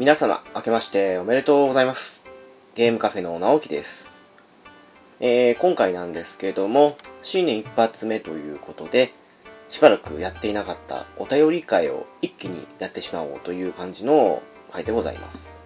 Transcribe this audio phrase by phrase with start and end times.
[0.00, 2.24] 皆様、明けましておめでとうございます。
[2.74, 4.16] ゲームカフェの直樹です。
[5.20, 9.12] えー、今回なんですけども、新年一発目ということで、
[9.68, 14.42] しばらくやっていなかったお便り会を一気にやってしまおうという感じの
[14.72, 15.60] 回でございます。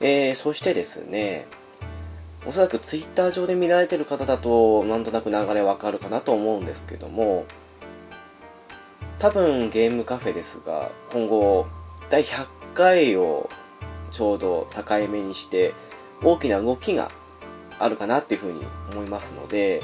[0.00, 1.46] えー、そしてですね、
[2.46, 7.44] おそらくツイッター上で見られてる方だと、なんとなく流れわかるかなと思うんですけども、
[9.18, 11.66] 多分ゲームカフェですが、今後、
[12.08, 13.48] 第100回を
[14.10, 15.74] ちょうど境目にして、
[16.22, 17.10] 大きな動きが
[17.78, 19.82] あるかなっていうふうに思いますので、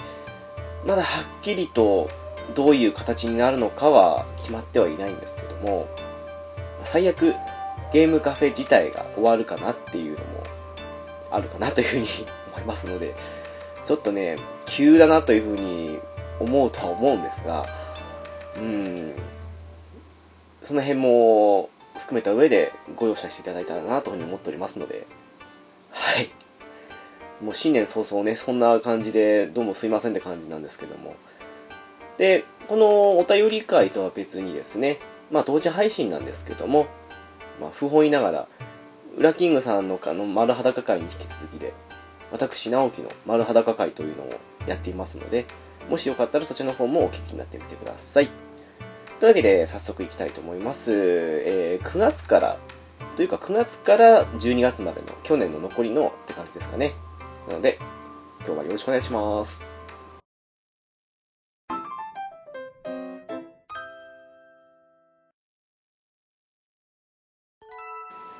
[0.86, 2.10] まだはっきりと
[2.54, 5.88] どういう形になるのかは決まってはいないんですけども、
[6.84, 7.34] 最悪
[7.92, 10.24] ゲームカフェ自体が終わるかなっていうのも
[11.30, 12.06] あるかなというふうに
[12.54, 13.14] 思いますので、
[13.84, 15.98] ちょっとね、急だなというふうに
[16.40, 17.66] 思うとは思うんですが、
[18.56, 19.14] うん、
[20.62, 25.06] その辺も含めた上でご容赦していただいたらなというふうに思っておりますので、
[25.90, 26.30] はい。
[27.42, 31.16] もう新年早々ね、そんな感じで、どうもすいませんって感じなんですけども。
[32.16, 34.98] で、このお便り会とは別にですね、
[35.30, 36.86] まあ同時配信なんですけども、
[37.60, 38.48] まあ不本意ながら、
[39.18, 41.74] ウラキングさんのかの丸裸会に引き続きで、
[42.30, 44.30] 私、直樹の丸裸会というのを
[44.66, 45.44] やっていますので、
[45.90, 48.30] もしよかったらそちらの方もお聞きになってみてください。
[49.22, 50.90] というわけで、早速いきたいと思います。
[50.92, 52.58] えー9月から、
[53.14, 56.94] というか9月から12月までの去年の残りのって感じですかね。
[57.46, 57.78] なので、
[58.44, 59.64] 今日はよろしくお願いします。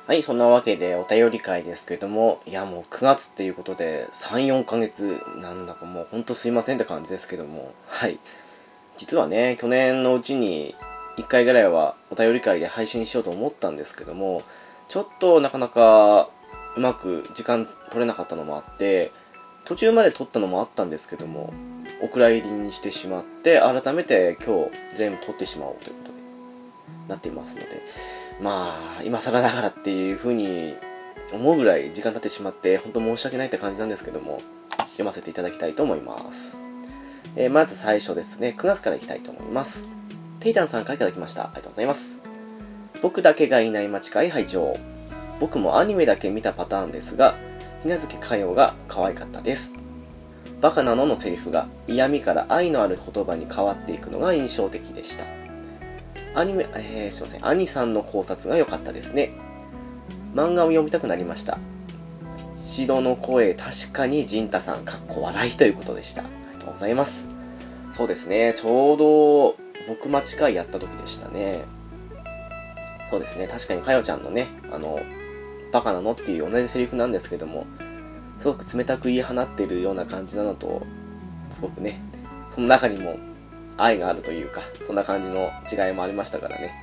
[0.05, 8.19] はい、そんなわけでお便り会ですけども、いやもう9月っていうことで3、4ヶ月なんだかもうほんとすいませんって感じですけども、はい。
[8.97, 10.75] 実はね、去年のうちに
[11.17, 14.43] 1回ぐらいはお便り会で配信しようと思ったんですけども、
[14.87, 16.29] ちょっとなかなか
[16.75, 19.11] うまく時間取れなかったのもあって、
[19.65, 21.53] 途中まで撮ったのもあったんですけども、
[22.01, 26.17] お蔵入りにしてしまって、改めて今日全部撮ってしまおうということで、
[27.07, 27.81] なっていますので、
[28.41, 30.75] まあ、今更ながらっていう風に
[31.31, 34.41] 思うぐらい時間経ってしまって、本当申し訳ないって感じなんですけども、
[34.93, 36.62] 読ませていただきたいと思います。
[37.35, 39.87] えーまず最初ですね、9月からいきたいと思います。
[40.39, 41.45] テイタンさんからいただきました。
[41.45, 42.19] ありがとうございます。
[43.01, 44.77] 僕だけがいない街会拝聴
[45.39, 47.35] 僕もアニメだけ見たパターンですが、
[47.81, 49.75] ひなずきかよが可愛かったです。
[50.61, 55.25] バカなののセリフが嫌味から愛のある言葉に変わっていくのが印象的でした。
[56.35, 57.47] アニメ、えー、すいません。
[57.47, 59.31] 兄さんの考察が良かったですね。
[60.33, 61.57] 漫画を読みたくなりました。
[62.55, 66.23] シドの声、確かにジンタさん、かっこ笑いということでした。
[66.63, 67.29] とうございます。
[67.91, 68.53] そうですね。
[68.55, 69.55] ちょうど、
[69.87, 71.65] 僕待ち会やった時でしたね。
[73.11, 73.47] そうですね。
[73.47, 74.99] 確かにかよちゃんのね、あの、
[75.71, 77.65] バカなのっていう同じセリフなんですけども、
[78.37, 80.81] すごく冷たく言い放ってるような感じなのと、
[81.49, 82.01] すごくね、
[82.49, 83.17] その中にも
[83.77, 86.73] 愛があるというか、そんな感じの違いもありましたからね。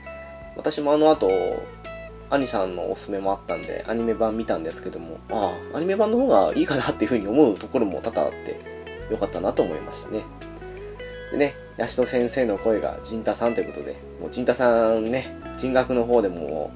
[0.57, 1.31] 私もあの後、
[2.31, 8.61] 兄さんのおすすめもあったんで、アニメ版見たんですけども、ああ、アニメ版の方がいいかなっていうふうに思うところも多々あって、
[9.10, 10.25] よかったなと思いましたね。
[11.31, 16.72] でね、ヤシト先生の声がジンタさんということで、もうジンタさんね、人学の方でも、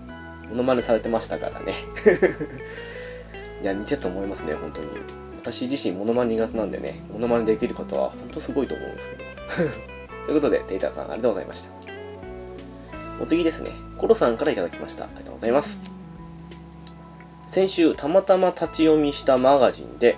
[0.48, 1.74] モノマネされてましたからね。
[3.62, 4.88] いや、似てると思いますね、本当に。
[5.36, 9.24] 私自身モノマネ苦手なんでね、モノマネできる方は本当すごいと思うんですけど。
[10.26, 11.70] ということで、テイターさんありがとうございました。
[13.20, 15.04] お次ですね、コロさんからいただきました。
[15.04, 15.82] ありがとうございます。
[17.46, 20.16] 先週、たまたま立ち読みしたマガジンで、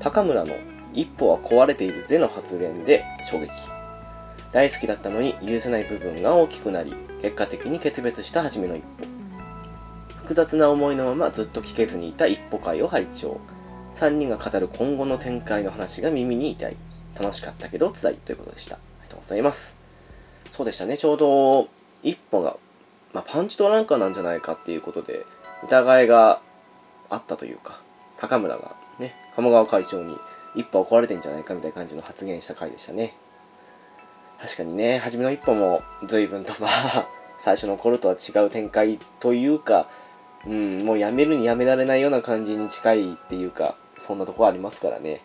[0.00, 0.54] 高村の
[0.94, 3.50] 一歩は壊れているぜの発言で衝撃。
[4.52, 9.06] 大好きだったのに許せない部分が大きくなり、結果的に決別した初めの一歩。
[10.16, 13.40] 複雑な思いのままずっと聞けずにいた一歩会を拝聴。
[13.94, 16.76] 3人が語る今後の展開の話が耳に痛い。
[17.20, 18.76] 楽しかったけど辛いということでした。
[18.76, 19.76] ありがとうございます。
[20.50, 21.68] そうでしたね、ちょうど
[22.02, 22.56] 一歩が、
[23.12, 25.26] まあ、パンチドランカーなんじゃないかっていうことで、
[25.64, 26.40] 疑いが
[27.08, 27.80] あったというか、
[28.16, 30.16] 高村がね、鴨川会長に
[30.54, 33.14] 一歩は壊れてんじゃないかみたいな感じの発言した回でしたね。
[34.40, 37.08] 確かにね、初めの一歩も随分とまあ、
[37.38, 39.88] 最初の頃とは違う展開というか、
[40.46, 45.22] うん、もうやめるにやめられないような感じに近いっていうか、そんなとこありますからね。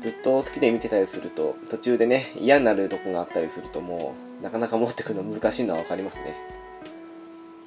[0.00, 6.34] ずっと好きで見てたりすると、途中でね、嫌になるとこがあったりするともう、なかなか持ってくるの難しいのはわかりますね。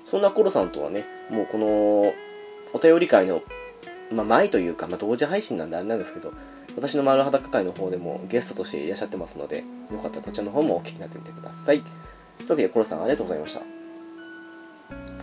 [0.06, 2.14] そんなコロさんとはね、もうこの、
[2.74, 3.44] お便り会の、
[4.12, 6.34] まあ前というか、まあ同時配信なんであれなんですけど、
[6.76, 11.82] 私の丸裸会の方でもゲストとしていらっしゃってますので、よかったらそちらの方もお聞きになってみてください。
[12.40, 13.62] というわけで、コロさんありがとうございました。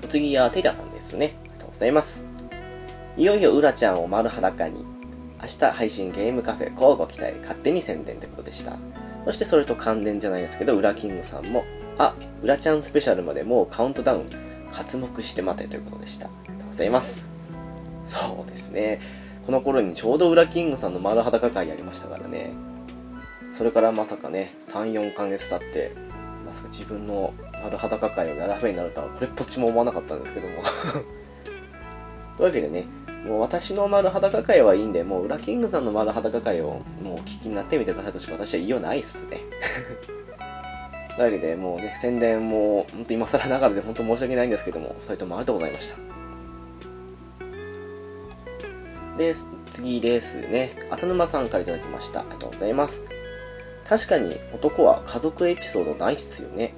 [0.04, 1.36] お次はテイタさんですね。
[1.42, 2.24] ありがとうございます。
[3.16, 4.84] いよいようらちゃんを丸裸に。
[5.42, 8.76] 明日配信ゲームカフェ交互期待勝手に宣伝ということでした。
[9.24, 11.64] そしてそれと関連じゃないですけど、ウラキングさんも、
[11.98, 14.30] あ、ウラちゃんスペシャルまでもうカウントダウン、
[14.70, 16.28] 活目して待てということでした。
[16.28, 17.29] ありがとうございます。
[18.10, 19.00] そうですね。
[19.46, 22.52] この頃にちょうどウラキングさんの丸裸会やりましたからね。
[23.52, 25.92] それからまさかね、3、4ヶ月経って、
[26.44, 30.56] まさか自分の丸裸会をやらべになるとは、これっぽっちも思わなかったんですけども
[32.36, 32.86] というわけでね、
[33.24, 39.38] もう私の丸裸会はいいんで、もうウラキングさんの丸裸会をもうお聞きになってみてくださいとしか私は言いようないっすね。
[41.14, 46.19] というわけで、もうね、宣伝も、本当今更ながらで本当申し訳ないんですけども、2人ともありがとうございました。
[49.20, 49.34] で、
[49.70, 50.72] 次ですね。
[50.88, 52.20] 浅沼さんから頂きました。
[52.20, 53.02] ありがとうございます。
[53.84, 56.72] 確かに男は家族エピソードないっすよね。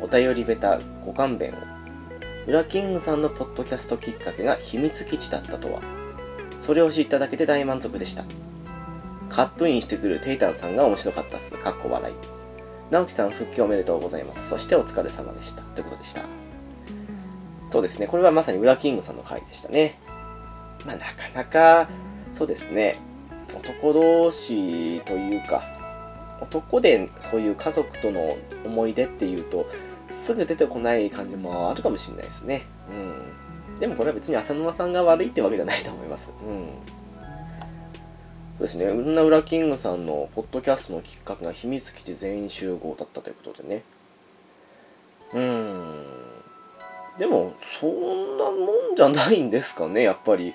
[0.00, 1.56] お便りベタご勘弁を。
[2.46, 5.82] ウラキングさんのポッドキャストきっかけが秘密基地だったとは。
[6.60, 8.24] それを知っただけで大満足でした。
[9.28, 11.52] カットインしてくるテイタンさんが面白かったっす。
[11.58, 12.14] かっこ笑い。
[12.90, 14.48] 直樹さん復帰おめでとうございます。
[14.48, 15.60] そしてお疲れ様でした。
[15.60, 16.24] ということでした。
[17.68, 18.06] そうですね。
[18.06, 20.00] これはまさにウラキングさんの回でしたね。
[20.86, 21.88] まあ、なかなか、
[22.32, 22.98] そうですね。
[23.54, 25.64] 男同士というか、
[26.40, 29.66] 男でそういう家族との思い出っていうと、
[30.10, 32.62] すぐ出てこない感じもあるかもしれないですね。
[32.88, 33.80] うん。
[33.80, 36.30] でもこれは別に浅沼さんが悪いってわけじゃないと思います。
[36.40, 36.70] うん。
[38.58, 38.86] そうですね。
[38.86, 43.82] うんなウラキングさんのポッドキャストのきっかけが秘密基地全員集合だったということでね。
[45.34, 46.06] うん。
[47.18, 50.54] でも、そんなもんじゃないんですかね、やっぱり。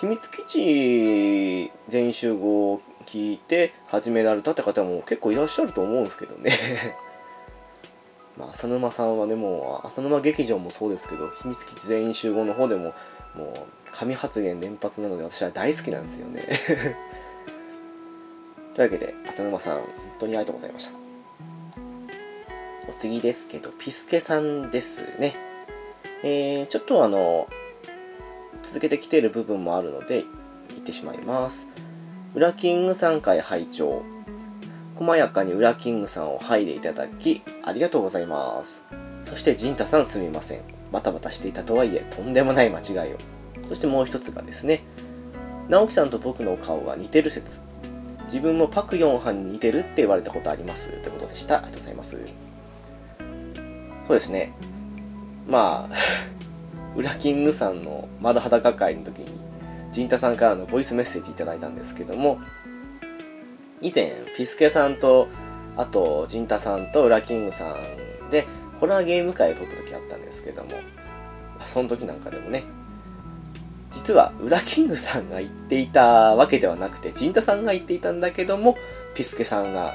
[0.00, 6.52] 秘密基地全員集合を聞いて始められたって方も結構いらっしゃると思うんですけどね
[8.38, 12.94] まあ、浅沼さんはね、もう、浅沼劇場もそうですけど、秘密基地全員集合の方でも、
[13.34, 13.48] もう、
[13.90, 16.48] 神発言連発なので私は大好きなんですよね
[18.74, 19.86] というわけで、浅沼さん、本
[20.20, 20.92] 当にありがとうございました。
[22.88, 25.36] お次ですけど、ピスケさんですね。
[26.22, 27.46] えー、ちょっとあの、
[28.62, 30.24] 続けてきている部分もあるので、
[30.68, 31.68] 言ってしまいます。
[32.34, 34.02] ウラキング3回拝聴
[34.94, 38.84] 細やかにウラキングさんを剥いでいただき、ありがとうございます。
[39.24, 40.62] そして、ジンタさんすみません。
[40.92, 43.18] バタバタしていたとはいえ、とんでもない間違いを。
[43.68, 44.82] そしてもう一つがですね、
[45.68, 47.60] 直樹さんと僕の顔が似てる説。
[48.24, 51.56] 自分もパク・ヨンハンに似てるって言われたことありますということでした。
[51.56, 52.10] ありがとうございます。
[52.10, 52.16] そ
[54.08, 54.52] うですね。
[55.48, 55.94] まあ、
[56.96, 59.40] ウラキングさんの丸裸会の時に、
[59.92, 62.38] ジンタさんからのボイスメッセージいただいたんですけども、
[63.80, 65.28] 以前、ピスケさんと、
[65.76, 68.46] あと、ジンタさんとウラキングさんで、
[68.80, 70.70] ホラーゲーム会を撮った時あったんですけども、
[71.64, 72.64] その時なんかでもね、
[73.90, 78.76] 実は、ウラキングさんが言っていたわけではなくて、ジンタさんが言っていたんだけども、
[79.14, 79.88] ピスケさんが、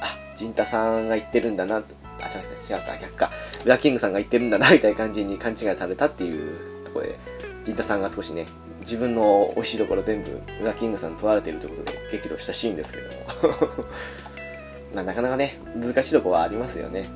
[0.00, 1.82] あ、ジンタさんが言ってるんだな、
[2.22, 3.30] あ、違う違う、逆か。
[3.64, 7.18] ウラキングさんが言ってるんだな、みたいな感じに勘違いされたっていうところで、
[7.64, 8.46] ジンタさんが少しね、
[8.80, 13.86] 自分の美味しいところ全部、ウラキングさんに取られてるということで、激怒したシーンですけども。
[14.94, 17.08] まあ、なかなかね、難しいとこはありますよね。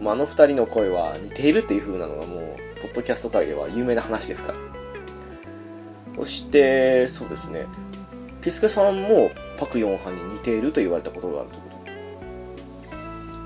[0.00, 4.58] まあ、あの二人の声は似ているっていう風なのがもう、ポッドキャスト界では有名な話ですから。
[6.16, 7.66] そして、そうですね、
[8.40, 11.67] ピスケさんもパク・ヨンハンに似ていると言われたことがあると。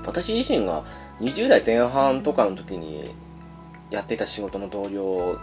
[0.05, 0.83] 私自身が
[1.19, 3.13] 20代前半とかの時に
[3.89, 5.39] やっていた仕事の同僚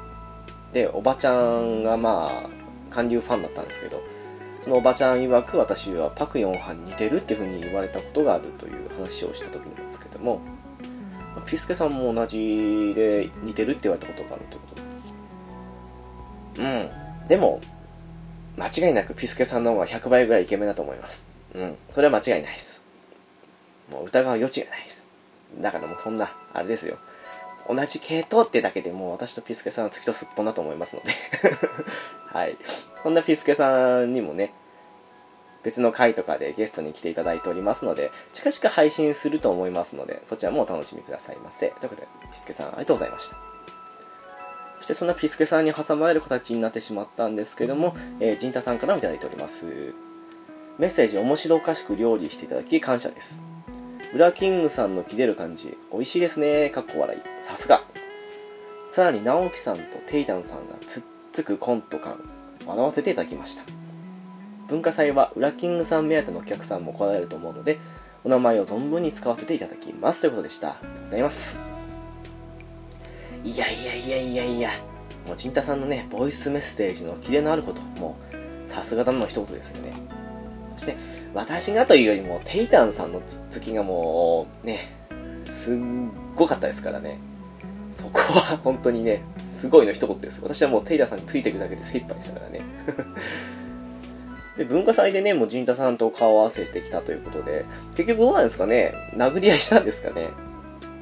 [0.73, 2.51] で、おばちゃんがまあ、
[2.91, 4.03] 韓流ファンだったんですけど、
[4.61, 10.41] そのおばちゃん曰く私はパク・ヨンハンに似てるっていうふうに言われたことがあるという話をした時なんですけども、
[11.47, 14.67] ピスケさんも同じで似てるって言われたことがあるというこ
[16.55, 16.91] とで。
[17.23, 17.29] うん。
[17.29, 17.61] でも、
[18.57, 21.27] 間違いなくピスケさんの方が100倍ぐらいイケメンだと思います。
[21.55, 21.79] うん。
[21.91, 22.80] それは間違いないです。
[23.91, 25.07] もう疑う余地がないです。
[25.59, 26.99] だからもうそんな、あれですよ。
[27.69, 31.13] 同じ系統ってだけでもう私とピスケさんは月とすっぽんだと思いますので
[32.27, 32.57] はい。
[33.03, 34.53] そんなピスケさんにもね、
[35.63, 41.69] 別の回とかでゲストに来ていただいておりますので、近々配信すると思いますので、そちらもお楽しみくださいませ。
[41.81, 43.37] ということで、ピスケさんありがとうございました。
[44.79, 49.95] そしてそんなピスケさんに挟まれる形になってしまったんですけども、えー、ジンタさんからもいただいております。
[50.79, 53.50] メッセージ面白おかしく料理していただき感謝です。
[54.13, 56.71] ブラキングさんの切れる感じ、美味しいですね。
[56.71, 57.45] かっこ笑い。
[57.45, 57.85] さすが。
[58.89, 62.19] さらに直樹さんとテイタンさんがつっつくコント感、
[62.67, 63.63] 笑わせていただきました。
[64.67, 67.79] 文化祭はウラキングさん目当てのお客さんも来られると思うので、
[68.25, 70.23] お名前を存分に使わせていただきます。
[70.23, 70.71] ということでした。
[70.71, 71.61] ありがとうございます。
[73.45, 74.71] いやいやいやいやいや、
[75.25, 79.93] もう陣太さんのね、ボイスメッセージのキレのあること、もう、さすがだの一言ですよね。
[80.75, 80.97] そして、
[81.35, 84.89] 私がというよりも、テイタンさんのつっつきがもう、ね、
[85.45, 85.77] すっ
[86.35, 87.19] ごかったですからね。
[87.93, 90.41] そこは本当にね、すごいの一言です。
[90.43, 92.63] 私はもうテイラーさんについていくだけで精一杯でしたからね。
[94.59, 97.65] で、文化祭でね、もう陣太さんと顔合わせしてきたということで、
[97.97, 98.93] 結局どうなんですかね？
[99.17, 100.29] 殴り合いしたんですかね？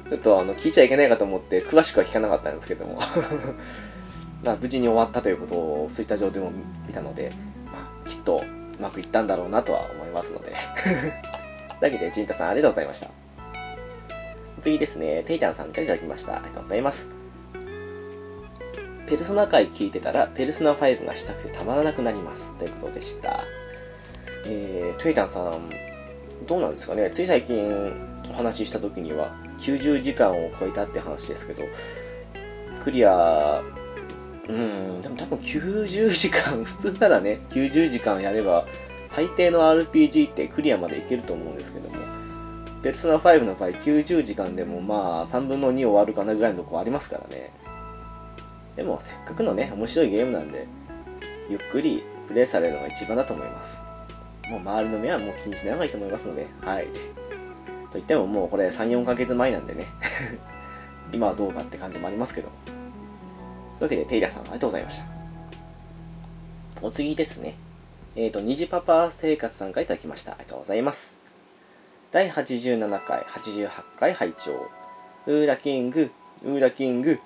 [0.09, 2.99] ちょっとあの、聞いちゃいけないかと思って詳しくは聞かなかったんですけども
[4.43, 6.51] まあ、無事に終わったということをツイッター上でも
[6.87, 7.31] 見たので、
[7.65, 8.43] まあ、きっと
[8.79, 10.53] うまくいったんだろうなとは思いますので
[11.81, 13.07] だけで、陣太さんありがとうございました。
[14.61, 16.35] 次ですね、テイタンさんから頂きました。
[16.35, 17.07] ありがとうございます。
[19.07, 22.55] ペルソナ回聞いてたら、ペルソナ5がしたくてたまらなくなります。
[22.57, 23.39] ということでした。
[24.45, 25.69] えー、テイタンさん、
[26.45, 27.93] どうなんですかねつい最近
[28.29, 31.63] お話しした時には、90時間を超えたって話ですけど、
[32.83, 33.63] クリア、
[34.49, 38.65] うん、でも多分90時間、 普通ならね、90時間やれば、
[39.15, 41.97] 大抵の RPG ってクリアまでいけると思うんですけども、
[42.81, 47.51] ペルソナ5の場合90時間でもまあ3分の2終わるかなぐらいのとこありますからね。
[48.75, 50.65] でもせっかくのね、面白いゲームなんで、
[51.49, 53.83] ゆっくりプレイされるのが一番だと思います。
[54.49, 56.87] もう周りの目はもう気にしない方がいいと思いますので、はい。
[57.91, 59.85] といってももうこれ3、4ヶ月前なんでね
[61.13, 62.49] 今はどうかって感じもありますけど。
[63.79, 65.05] というわけで、テイラさんありがとうございました。
[66.81, 67.55] お次ですね。
[68.15, 70.33] えっ、ー、と、虹パパ生活さんからいただきました。
[70.33, 71.17] ありがとうございます。
[72.11, 74.69] 第87回、88回拝聴
[75.27, 76.11] ウーラキング、
[76.43, 77.19] ウーラキング、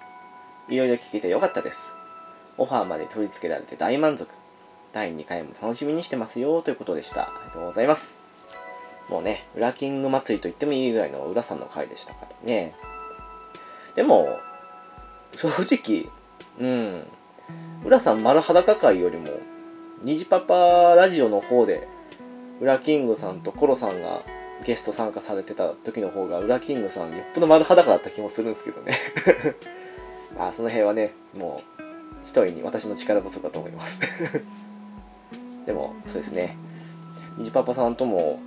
[0.69, 1.93] いろいろ聞けてよかったです。
[2.57, 4.27] オファーまで取り付けられて大満足。
[4.91, 7.23] 第2回も楽しみにしてますよということでした。
[7.23, 8.15] ありがとうございます。
[9.09, 12.75] もうね、ウラキング祭りと言ってもいいぐらいの浦さんの回でしたからね。
[13.95, 14.27] でも、
[15.35, 16.11] 正直、
[16.59, 17.07] うん、
[17.85, 19.29] 浦さん丸裸会よりも、
[20.03, 21.87] 虹パパラジオの方で、
[22.61, 24.21] ウラキングさんとコロさんが
[24.65, 28.93] ゲスト参加されてた時の方が、ウラキングさん、よっぽど丸裸だった気もするんですけどね。
[30.39, 31.83] あその辺はね、もう、
[32.25, 33.99] 一人に私の力不足だと思います。
[35.65, 36.57] でも、そうですね。
[37.37, 38.39] にじパパさんとも、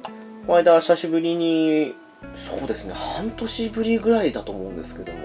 [0.47, 1.95] この間久しぶりに、
[2.35, 5.19] そうですね、半年ぶりぐらいだと思うんですけども、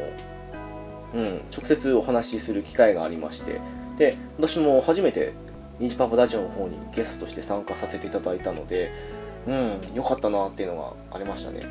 [1.14, 3.60] うん、直接お話しする機会がありまして、
[3.98, 5.34] で、私も初めて、
[5.80, 8.92] ニジパパラジオの方にゲストとして参加させていただいたので、
[9.48, 11.66] うん、良かったなっていうのがありましたね。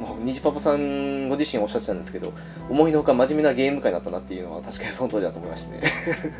[0.00, 2.32] まあ、虹パパさんご自身おっしゃってたんですけど、
[2.70, 5.82] 思いのほか真面目なゲーム会だったなっていうのは確かにその通りだと思いましたね。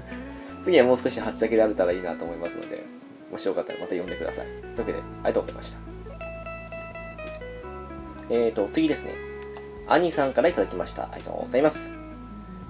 [0.62, 2.84] 次はもう少しはっちゃけられたらいいなと思いますので、
[3.30, 4.46] もしよかったらまた呼んでください。
[4.46, 5.78] というわけで、ありがとうございました。
[8.30, 9.12] えーと、次ですね。
[9.88, 11.04] 兄さんから頂きました。
[11.04, 11.97] ありがとうございます。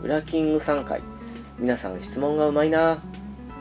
[0.01, 1.03] ウラキング3回。
[1.59, 3.03] 皆さん質問がうまいな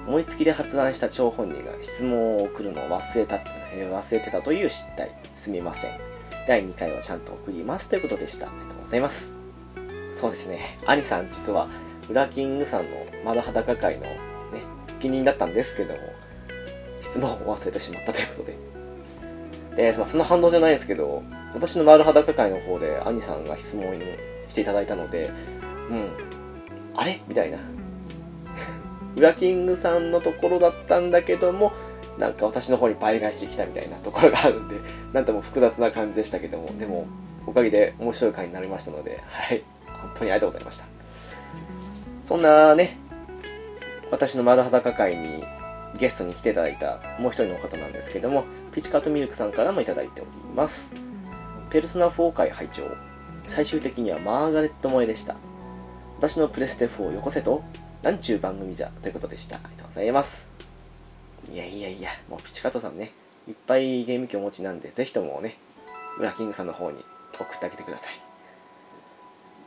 [0.06, 3.50] 思いつきで発案した張本人が質問を送るのを忘れたって
[3.91, 5.20] 忘れてたという失態。
[5.34, 6.00] すみません。
[6.48, 8.50] 第2回はちゃんと送りますということでした。
[8.50, 9.34] ありがとうございます。
[10.12, 10.77] そうですね。
[10.86, 11.70] 兄さん実は、
[12.08, 14.17] ウラキングさんの丸裸会のね、
[14.89, 16.00] 責任だったんですけども、
[17.01, 18.58] 質問を忘れてしまったということで。
[19.91, 21.24] で、まあ、その反動じゃないですけど、
[21.56, 24.00] 私の丸裸会の方で兄さんが質問
[24.48, 25.32] していただいたので、
[25.89, 26.26] うん、
[26.98, 27.22] あれ？
[27.27, 27.60] みたいな。
[29.16, 31.72] ウラキングさんのところだったんだけども、
[32.18, 34.75] なんか私の方に倍返してきたみたいなところがあるんで、
[35.13, 37.08] なんとも複雑な感じでしたけども、でも、
[37.46, 40.86] おかげで面白い回になりましたので、はい、本当にありがとうございました。
[42.24, 42.98] そんなね、
[44.12, 45.44] 私の丸裸会に
[45.98, 50.94] ゲストに来ていただいたもう一人の方なんですけども、ピチカートミルクさんからもいただいております。
[51.70, 52.84] ペルソナ4回拝聴
[53.46, 55.36] 最終的にはマーガレット萌えでした。
[56.17, 57.62] 私のプレステ4をよこせと、
[58.01, 59.57] なんちゅう番組じゃ、ということでした。
[59.57, 60.50] ありがとうございます。
[61.51, 63.13] いやいやいや、もうピチカトさんね、
[63.47, 65.59] いっぱいゲーム機お持ちなんで、ぜひともね、
[66.17, 68.13] ウラキングさんの方に送ってあげてください。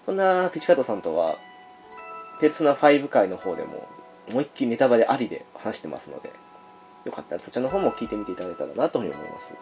[0.04, 1.38] そんなピチカトさんとは、
[2.40, 3.86] ペルソナ5回の方でも、
[4.28, 6.32] 思いっきりネタバレありで話してますので、
[7.04, 9.52] よかったらそちらの方も聞いてみていただけたらなというふうに思います。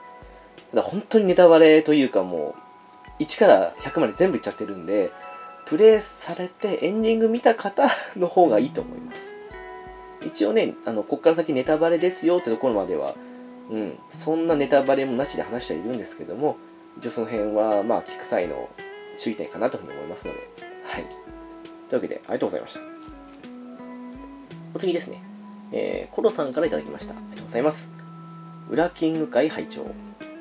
[0.71, 2.54] ただ本当にネタバレというかも
[3.18, 5.11] う、1から100まで全部いっちゃってるんで、
[5.69, 9.35] プレイされてエンディング見た方の方がいいと思います。
[10.25, 13.15] 一応ね、あの、こっから先ネタバレですよってところまでは、
[13.71, 16.57] うん、そんなネタバレもなしで話してはいるんですけども、
[16.97, 18.71] 一応その辺は、まあ、聞く際の
[19.19, 20.41] 注意点かなというふうに思いますので、
[20.85, 21.03] はい。
[21.03, 22.81] というわけで、ありがとうございました。
[24.73, 25.23] お次ですね、
[25.73, 27.13] えー、コロさんから頂きました。
[27.13, 27.91] ありがとうございます。
[28.71, 29.83] ウラキング会拝聴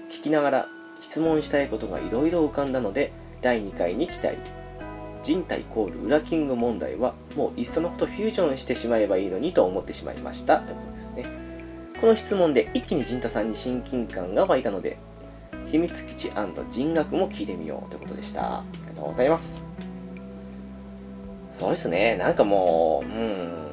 [0.09, 0.67] 聞きながら
[1.01, 4.56] 質問したいことがいろいろ浮かんだので、第2回に期待。
[5.23, 11.25] 人体コールウラキング問題はもういっそのことフュージョンしてしまえばいいのにと思ってしまいましたということですね。
[11.99, 14.97] この質問で一気に陣太さんに親近感が湧いたので
[15.65, 16.31] 秘密基地
[16.69, 18.59] 人学も聞いてみようということでした。
[18.59, 19.63] ありがとうございます。
[21.51, 22.15] そうですね。
[22.17, 23.67] なんかもううん。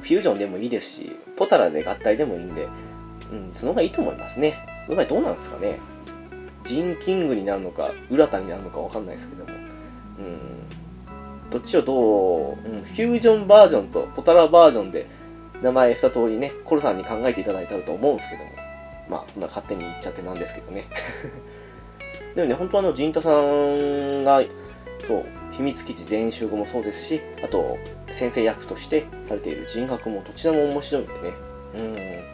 [0.00, 2.68] フュージョンでもいいですしポタラで合体でもいいんで
[3.30, 4.66] うんその方がいいと思いますね。
[4.86, 5.78] その場合どうなんですかね。
[6.64, 9.59] ジンキングになるのか、浦田になるのかわかんないですけども。
[11.50, 15.06] どっちをどう、うん、フュージョンバージョンとポタラバージョンで
[15.62, 18.50] 名前二通りね、コルさんに考えていただいたらと思うんですけども。
[19.10, 20.86] まあ、そんな勝手に言っちゃってなんですけどね。
[22.36, 24.42] でもね、本当あの、ジンタさんが、
[25.06, 27.76] そう、秘密基地全員集合もそうですし、あと、
[28.12, 31.18] 先生役としてされている人格もどちらも面白いんでね。
[31.74, 32.30] うん。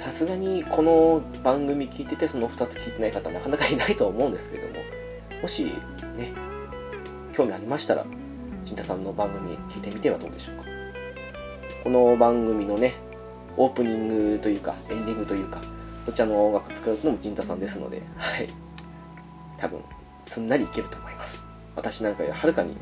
[0.00, 4.72] さすがにこの番組聞いててその2つ聞いてない方なかなかいないと思うんですけども
[5.42, 5.74] もし
[6.16, 6.32] ね
[7.32, 8.04] 興味ありましたら
[8.64, 10.64] 陣太さんの番組聞いてみてはどうでしょうか
[11.84, 12.94] この番組のね
[13.56, 15.60] オープニングというかエンディングというか
[16.04, 18.48] そちらの音楽作るのも陣太さんですのではい
[19.56, 19.80] 多分
[20.22, 21.46] すんなりいけると思います
[21.76, 22.76] 私なんかよりはるかに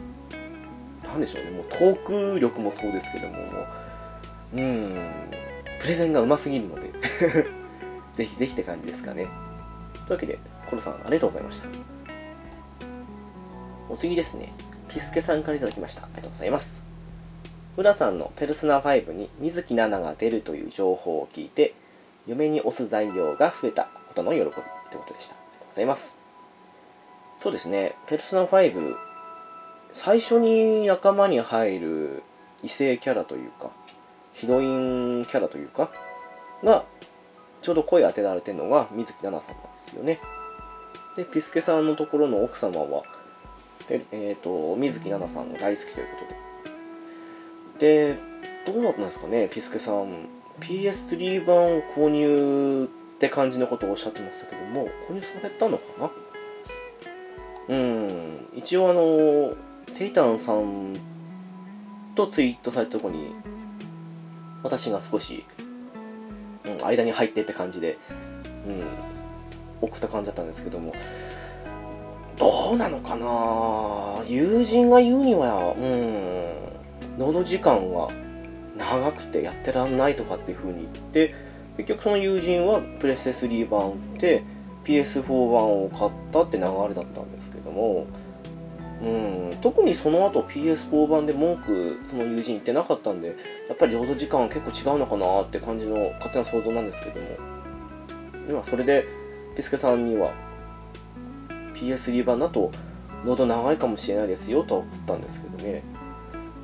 [1.04, 3.42] 何でしょうねもうトーク力もそうですけどもも
[4.54, 5.10] ううん
[5.80, 6.90] プレゼンがうますぎるので
[8.14, 9.28] ぜひぜひって感じですかね。
[10.06, 10.38] というわけで、
[10.68, 11.68] コロさんありがとうございました。
[13.90, 14.52] お次ですね、
[14.88, 16.02] ピスケさんから頂きました。
[16.02, 16.84] ありがとうございます。
[17.76, 21.74] 浦さんのペルソナ5に水木奈々が出るという情報を聞いて、
[22.26, 24.54] 嫁に押す材料が増えたことの喜びという
[24.98, 25.36] ことでした。
[25.36, 26.16] ありがとうございます。
[27.40, 28.94] そうですね、ペルソナ5、
[29.92, 32.22] 最初に仲間に入る
[32.62, 33.70] 異性キャラというか、
[34.32, 35.90] ヒロインキャラというか、
[36.62, 36.84] が、
[37.62, 40.20] ちょうど声当てられてるのが水木奈々さんなんですよね。
[41.16, 43.02] で、ピスケさんのところの奥様は、
[43.88, 46.12] えっ、ー、と、水木奈々さんが大好きというこ
[47.78, 48.14] とで。
[48.14, 48.18] で、
[48.66, 50.28] どうだったんですかね、ピスケさん。
[50.60, 56.10] PS3 版を購入って感じのことをおっしゃってましたけども、購入されたのかな？
[57.68, 59.54] うん、一応あの、
[59.94, 60.96] テイタンさん
[62.14, 63.34] とツイートされたとこに、
[64.64, 65.44] 私が少し、
[66.64, 67.98] うん、間に入ってって感じで、
[68.66, 68.82] うん、
[69.80, 70.92] 送った感じだったんですけども、
[72.38, 74.24] どうなのかな？
[74.26, 78.08] 友人が言うには、うん、喉時間が
[78.76, 81.34] 長くてやってらんないとかっていう風に言って、
[81.76, 84.44] 結局その友人はプレステ3版で
[84.84, 85.22] PS4
[85.52, 88.06] 版を買ったって流れだったんですけども、
[89.02, 93.28] うん、特にその後 PS4 版で文句その友人言ってなかったんで
[93.68, 97.26] やっぱり労働時間は結構違うのかなって感じの勝手な想像なんですけども。
[98.48, 99.04] 今それで
[99.56, 100.32] ピスケさんには
[101.80, 102.70] PS3 版だと
[103.24, 105.82] ロード長いかもしれないですよとは送ったんですけどね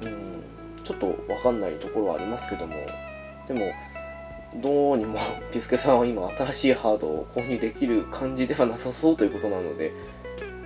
[0.02, 0.42] うん
[0.82, 2.74] ちょっとわかんないところはありますけども
[3.48, 3.72] でも
[4.60, 5.18] どうにも
[5.52, 9.92] ピスケさんは今新しいハードを購入できる感じではなさそうということなので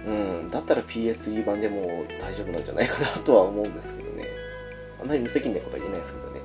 [0.09, 0.11] う
[0.47, 4.25] ん、だったら PS3 版でも大丈夫なんじゃないかなとは思うんですけどね。
[5.03, 6.41] あまり無責任なことは言えないですけどね。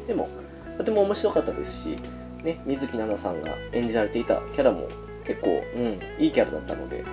[0.00, 0.28] うん、でも、
[0.76, 1.96] とても面白かったですし、
[2.42, 4.88] ね、水木奈々さんが演じられていたキャラも
[5.26, 7.04] 結構、うん、いいキャラだったので、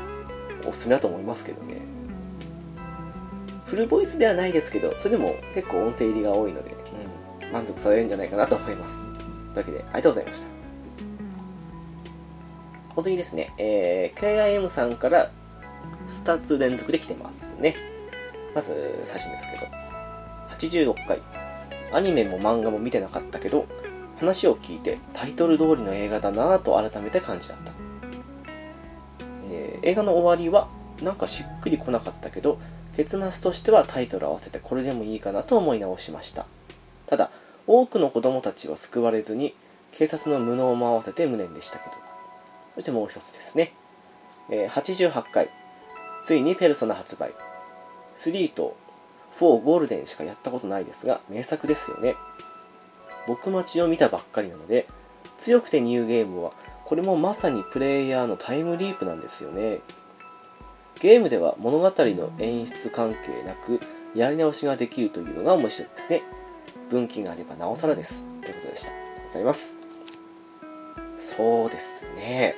[0.65, 1.81] おすすめだと思いますけどね。
[3.65, 6.75] フルボイスではないですけど、それでも結構音声入りが多いので、
[7.41, 9.03] うん、満足されるんじゃないかなと思います。
[9.03, 9.17] とい
[9.53, 10.47] うわけで、ありがとうございました。
[12.95, 15.31] お次ですね、えー、KIM さんから
[16.23, 17.75] 2つ連続で来てますね。
[18.53, 19.65] まず、最初ですけど。
[20.49, 21.19] 86回。
[21.91, 23.65] アニメも漫画も見てなかったけど、
[24.19, 27.82] 話を聞いてタイトル通りの映画だなぁと改めて感じだった。
[29.53, 30.67] えー、映画の終わりは
[31.01, 32.59] なんかしっくりこなかったけど、
[32.95, 36.45] 結末としてはタイトル合わせてこれでもいいかなと思い直しました。
[37.05, 37.31] ただ、
[37.67, 39.55] 多くの子供たちは救われずに、
[39.91, 41.91] 警察の無能も合わせて無念でしたけど。
[42.75, 43.73] そしてもう一つですね。
[44.49, 45.49] えー、88回。
[46.23, 47.33] ついにペルソナ発売。
[48.17, 48.75] 3と
[49.39, 52.15] 4ゴールデンしかやったことないですが、名作ですよね。
[53.27, 54.87] 僕待ちを見たばっかりなので、
[55.37, 56.53] 強くてニューゲームは、
[56.85, 59.79] これもまさにプレイヤーのタイムリープなんですよね。
[60.99, 63.79] ゲームでは物語の演出関係なく、
[64.15, 66.23] やり直しができるというのが面白いですね。
[66.89, 68.25] 分岐があればなおさらです。
[68.41, 68.91] ということでした。
[68.91, 69.77] ありがとうございます。
[71.17, 72.55] そうですね。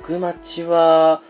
[0.00, 1.22] 僕待ちは、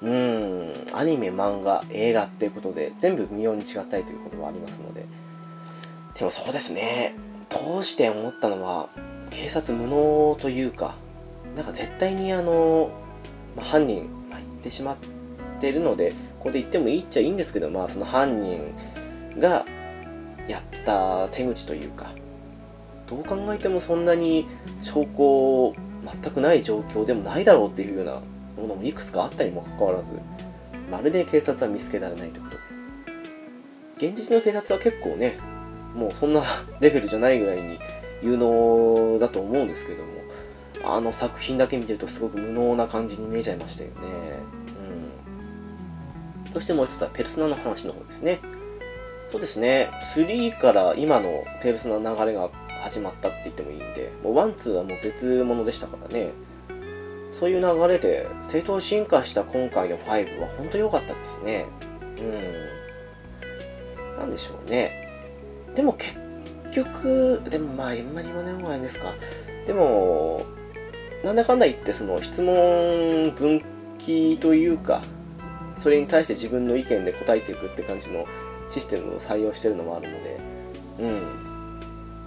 [0.00, 5.06] うん、アニメ、漫画、映画っていうことで、全部微妙に違ったりということもありますので。
[6.14, 7.14] でもそうですね。
[7.48, 8.88] どうして思ったのは、
[9.30, 10.96] 警察無能というか、
[11.54, 12.90] なんか絶対にあの、
[13.56, 14.96] まあ、犯人、まあ、言ってしまっ
[15.60, 18.74] てるのでここで言ってもいいっちゃいいんですけどまあその犯人
[19.38, 19.64] が
[20.48, 22.12] やった手口というか
[23.06, 24.46] どう考えてもそんなに
[24.80, 25.74] 証拠
[26.22, 28.20] 全くない状況でもないだろうっていうような
[28.60, 30.12] ものもいくつかあったにもかかわらず
[30.90, 32.56] まるで警察は見つけられないということ。
[34.00, 35.38] で現実の警察は結構ね
[35.94, 36.42] もうそんな
[36.80, 37.78] レベルじゃないぐらいに
[38.22, 40.10] 有能だと思うんですけども
[40.84, 43.94] あの作品だけ見てるとすごく無能な感じに見えちゃいましたよね。
[46.44, 46.52] うん。
[46.52, 48.40] そしてもう一つはペルソナの話の方ですね。
[49.30, 49.90] そうですね。
[50.14, 52.50] 3から今のペルソナの流れが
[52.82, 56.32] 始まったって言ってもいいんでもう1、2はもう別物でしたからね。
[57.32, 61.66] そういう流れで正当進化した今回の5は本当良かったですね。
[62.18, 64.18] うん。
[64.18, 65.08] なんでしょうね。
[65.74, 66.16] でも結
[66.74, 69.14] 局、でもまあ、あんまり言わない方がいいですか。
[69.66, 70.44] でも、
[71.22, 73.62] なんだかんだ言って、その質問分
[73.98, 75.02] 岐というか、
[75.76, 78.26] それに対して自分の意見で答えていくって感じの
[78.68, 80.40] システムを採用してるのもあるので、
[81.00, 81.44] うん。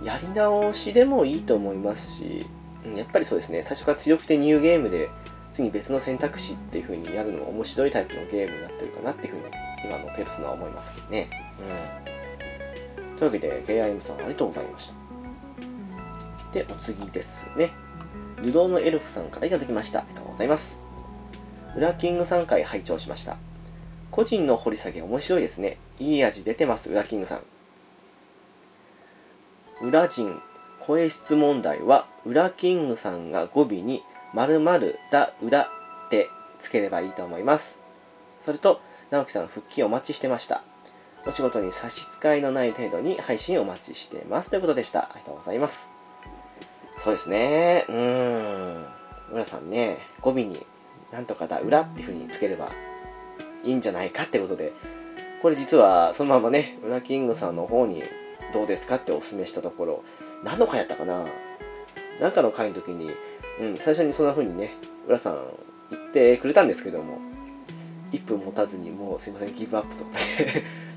[0.04, 2.46] やり直しでもいいと思いますし、
[2.86, 5.10] うん、やっぱりそうですね、最初から強くてニューゲームで、
[5.54, 9.56] 次別の選択肢っていう風にやるのは面白いタイプのゲームになってるかなっていう風に、
[9.86, 11.30] 今のペルソナは思いますけどね。
[12.10, 12.17] うん。
[13.18, 14.96] というわけで、KIM さんありがとうございました。
[16.54, 17.72] で、お次ですね。
[18.42, 20.00] 流動のエルフさんからいただきました。
[20.00, 20.80] ありがとうございます。
[21.76, 23.38] ウラキング3回拝聴しました。
[24.12, 25.78] 個人の掘り下げ面白いですね。
[26.00, 27.42] いい味出てます、ウラキングさん。
[29.82, 30.42] ウラ人
[30.86, 34.04] 声質問題は、ウラキングさんが語尾に
[34.34, 35.68] 〇〇だ裏っ
[36.10, 37.80] てつければいいと思います。
[38.42, 40.64] それと、直樹さん復帰お待ちしてました。
[41.28, 44.50] お仕事に差し支えのない程度に配信をお待ちしています。
[44.50, 45.02] ということでした。
[45.02, 45.90] ありがとうございます。
[46.98, 47.86] そうですね。
[47.90, 48.86] うーん。
[49.32, 50.66] 村さんね、語尾に
[51.12, 52.72] なんとかだ、裏っていう風につければ
[53.64, 54.72] いいんじゃないかってことで、
[55.42, 58.04] これ実はそのままね、裏キングさんの方に
[58.54, 60.04] どうですかってお勧めしたところ、
[60.46, 61.26] 何の回やったかな？
[62.22, 63.12] なんかの回の時に、
[63.60, 64.72] うん、最初にそんな風にね、
[65.08, 65.40] 浦さん
[65.92, 67.20] 言ってくれたんですけども、
[68.14, 70.06] 1分持たずにもうすいません、ギブアップと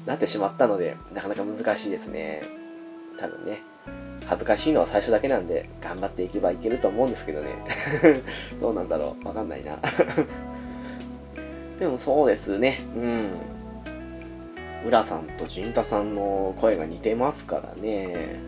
[0.07, 2.43] なってしまったので、なかなか難しいですね。
[3.19, 3.63] 多分ね。
[4.27, 7.49] 恥ずかしいのは最初だけなんで、頑張っていけばいけると思うんですけどね。
[8.61, 9.27] どうなんだろう。
[9.27, 9.79] わかんないな。
[11.79, 12.81] でもそうですね。
[12.97, 13.31] うん。
[14.87, 18.41] 浦さんと陣太さんの声が似てますからね。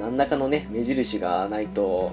[0.00, 2.12] 何らかのね、目印がないと、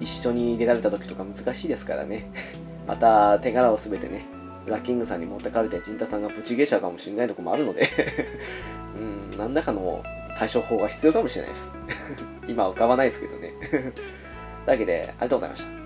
[0.00, 2.30] 一緒に出られた時とか難しいですからね。
[2.86, 4.26] また手柄を全てね、
[4.66, 7.88] ラッキングさんに持ってかれて陣太さんがブチゲちゃうかもしれないとこもあるので
[9.32, 10.02] うん、何らかの
[10.36, 11.76] 対処法が必要かもしれないです
[12.48, 15.82] 今は浮かばないですけどね というわけで、ありがとうございました。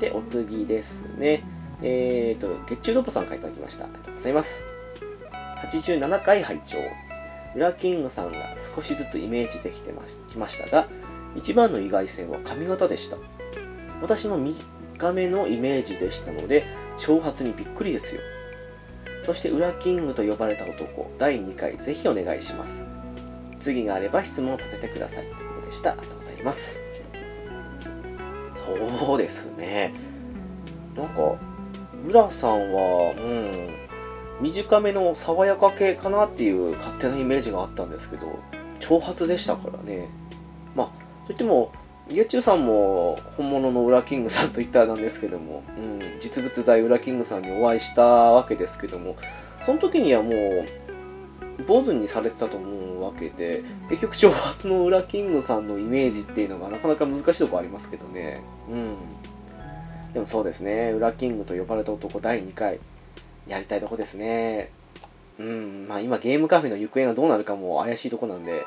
[0.00, 1.44] で、お次ですね。
[1.82, 3.84] えーと、月中ロボさんからいただきました。
[3.84, 4.64] ありがとうございます。
[5.62, 6.78] 87回拝聴
[7.54, 9.92] ウラキングさんが少しずつイメージできて
[10.28, 10.88] きましたが、
[11.36, 13.16] 一番の意外性は髪型でした。
[14.00, 16.64] 私も短めのイメージでしたので、
[16.96, 18.20] 挑発にびっくりですよ。
[19.22, 22.82] そして、ウラキングと呼ばれた男、第2回、ぜひお願いします。
[23.58, 25.24] 次があれば質問させてください。
[25.26, 25.92] ということでした。
[25.92, 26.80] ありがとうございます。
[28.96, 29.92] そうですね。
[30.96, 31.36] なんか、
[32.06, 33.74] 浦さんは、うん、
[34.40, 38.38] 短めの爽やか系かなっていう勝手なイメージがあったんですけど、
[38.80, 40.08] 挑発でしたからね。
[40.74, 41.72] まあ、といっても、
[42.10, 49.16] 家中さんも本物のウラキングさんといったらなんですけども、うん、実物大ウラキングさんにお会いしたわけですけども、
[49.62, 50.66] その時にはもう、
[51.66, 58.42] 坊主にされてたと思うわけで、結局、挑発のウラキングさんのイメージっていうのがなかなか難しいとこありますけどね。
[58.68, 58.96] うん。
[60.12, 62.80] でもそうですね、ウラキングと呼ばれた男第2回、
[63.46, 64.70] やりたいとこですね。
[65.38, 68.64] うん、まあ今ゲームカフェの行方がどうなるかも怪しいとこなんで、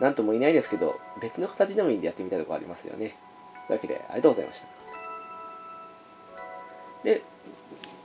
[0.00, 3.16] なんとも言えないですけど、別の形でもいいんでやってみたいとこありますよね。
[3.66, 4.68] というわけで、ありがとうございました。
[7.04, 7.22] で、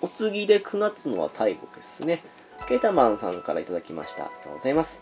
[0.01, 2.23] お次で9月のは最後ですね。
[2.67, 4.25] ケータマンさんからいただきました。
[4.25, 5.01] ありがとうございます。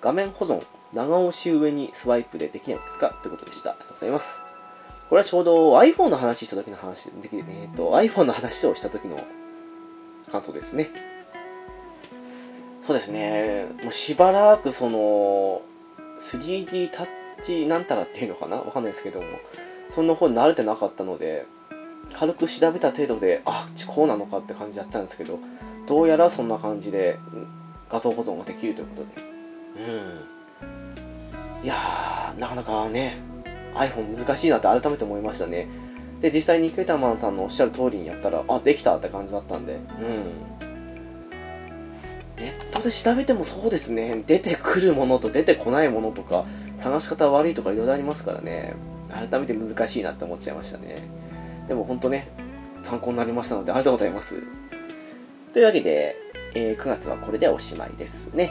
[0.00, 3.10] 画面保存、長押し上にスワイプでできないですか？
[3.22, 3.70] ということでした。
[3.70, 4.42] ありがとうございます。
[5.08, 9.22] これはちょうど iPhone の話した時の話、できえっ、ー、と、iPhone の話をした時の
[10.30, 10.90] 感想ですね。
[12.82, 13.68] そうですね。
[13.82, 15.62] もうしばらくその、
[16.32, 17.08] 3D タッ
[17.42, 18.56] チなんたらっていうのかな？
[18.56, 19.26] わかんないですけども、
[19.90, 21.46] そんな方に慣れてなかったので、
[22.12, 25.38] 軽く調べた程度で、あっち、こうなのかって感じだったんですけど、
[25.86, 27.18] どうやらそんな感じで
[27.88, 29.12] 画像保存ができるということで。
[29.76, 31.64] うん。
[31.64, 33.18] いやー、なかなかね、
[33.74, 35.68] iPhone 難しいなって改めて思いましたね。
[36.20, 40.32] で実際にケータマンさんのおっしゃる通りにやったらあできたって感じだったんでうん
[42.36, 44.22] ネットで調べてもそうですね。
[44.26, 46.44] 出てくるものと出てこないものとか
[46.76, 48.74] 探し方悪いとかいろいろありますからね。
[49.08, 51.02] 改めて難しいなって思っちゃいましたね。
[51.68, 52.28] でも本当ね
[52.76, 54.42] 参考になりましたのでありがとうございます。
[55.52, 56.16] というわけで、
[56.54, 58.50] えー、9月はこれでおしまいですね。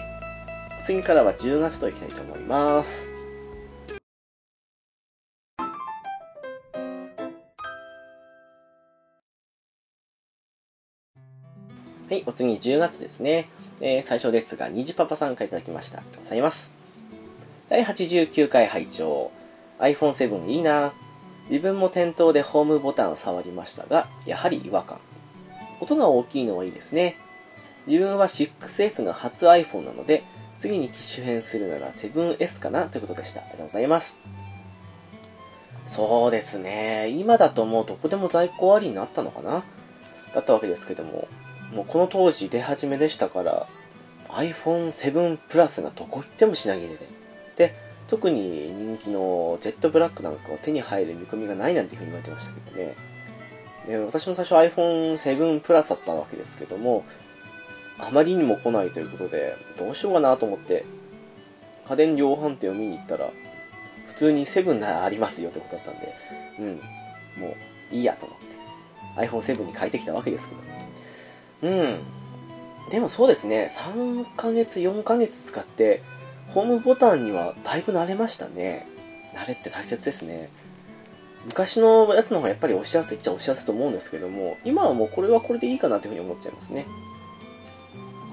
[0.82, 3.14] 次からは10月といきたいと思います。
[12.10, 13.50] はい、お次10月ですね。
[13.86, 15.98] えー、最初ですが、にじパパさんからいただきました。
[15.98, 16.72] ありがとうございます。
[17.68, 19.30] 第89回拝聴
[19.80, 20.94] iPhone7 いいな
[21.50, 25.02] 自分も店頭でホームボタンを触りましたが、やはり違和感。
[25.82, 27.18] 音が大きいのはいいですね。
[27.86, 30.24] 自分は 6S が初 iPhone なので、
[30.56, 33.42] 次に機種変するなら 7S かなということでした。
[33.42, 34.22] ありがとうございます。
[35.86, 37.10] そうですね。
[37.10, 39.66] 今だともうどこでも在庫ありになったのかな
[40.34, 41.28] だったわけですけども、
[41.74, 43.68] もうこの当時出始めでしたから
[44.30, 47.00] iPhone7 プラスがどこ行っても品切れで。
[47.56, 47.76] で
[48.08, 52.96] 特に人気のジェットブラックなんかを手に入る見込みがないなんていうふうに言われてましたけどね。
[53.88, 57.04] で私も最初 iPhone7 プラスだったわけですけども
[57.98, 60.86] あまりにも来ないということでどうしようかなと思って
[61.88, 63.30] 家電量販店を見に行ったら
[64.08, 66.16] 普通に7ならありますよってことだったんで
[66.60, 67.56] うんも
[67.92, 68.38] ういいやと思っ
[69.18, 70.83] て iPhone7 に変えてきたわけですけども。
[71.64, 72.00] うん。
[72.92, 76.04] でもそうですね、3ヶ月、4ヶ月使って、
[76.50, 78.86] ホームボタンにはだいぶ慣れましたね。
[79.34, 80.52] 慣れって大切ですね。
[81.46, 86.86] 昔のやつの方がやっぱり押しやすいっちゃ押しやすいと思うんですけども、今はもうこれはこれでいいかなというふうに思っちゃいますね。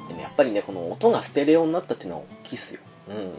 [0.09, 2.81] でもやっぱりね、この音がステレオになったっていうのは大きいっすよ。
[3.09, 3.33] うん。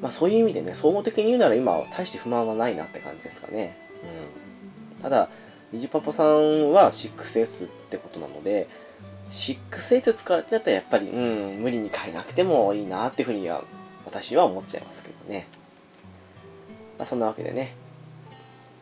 [0.00, 3.76] まあそういう意味でね、総合的に言うなら今は大して不満はないなって感じですかね。
[4.98, 5.02] うん。
[5.02, 5.28] ただ、
[5.72, 8.68] ニジパパさんは 6S っってことなので、
[9.30, 11.18] 6S 使うってなったらやっぱり、う
[11.58, 13.64] ん、無理に変えなくてもいいなっていうふうには
[14.04, 15.48] 私は思っちゃいますけどね。
[16.98, 17.74] まあ、そんなわけでね、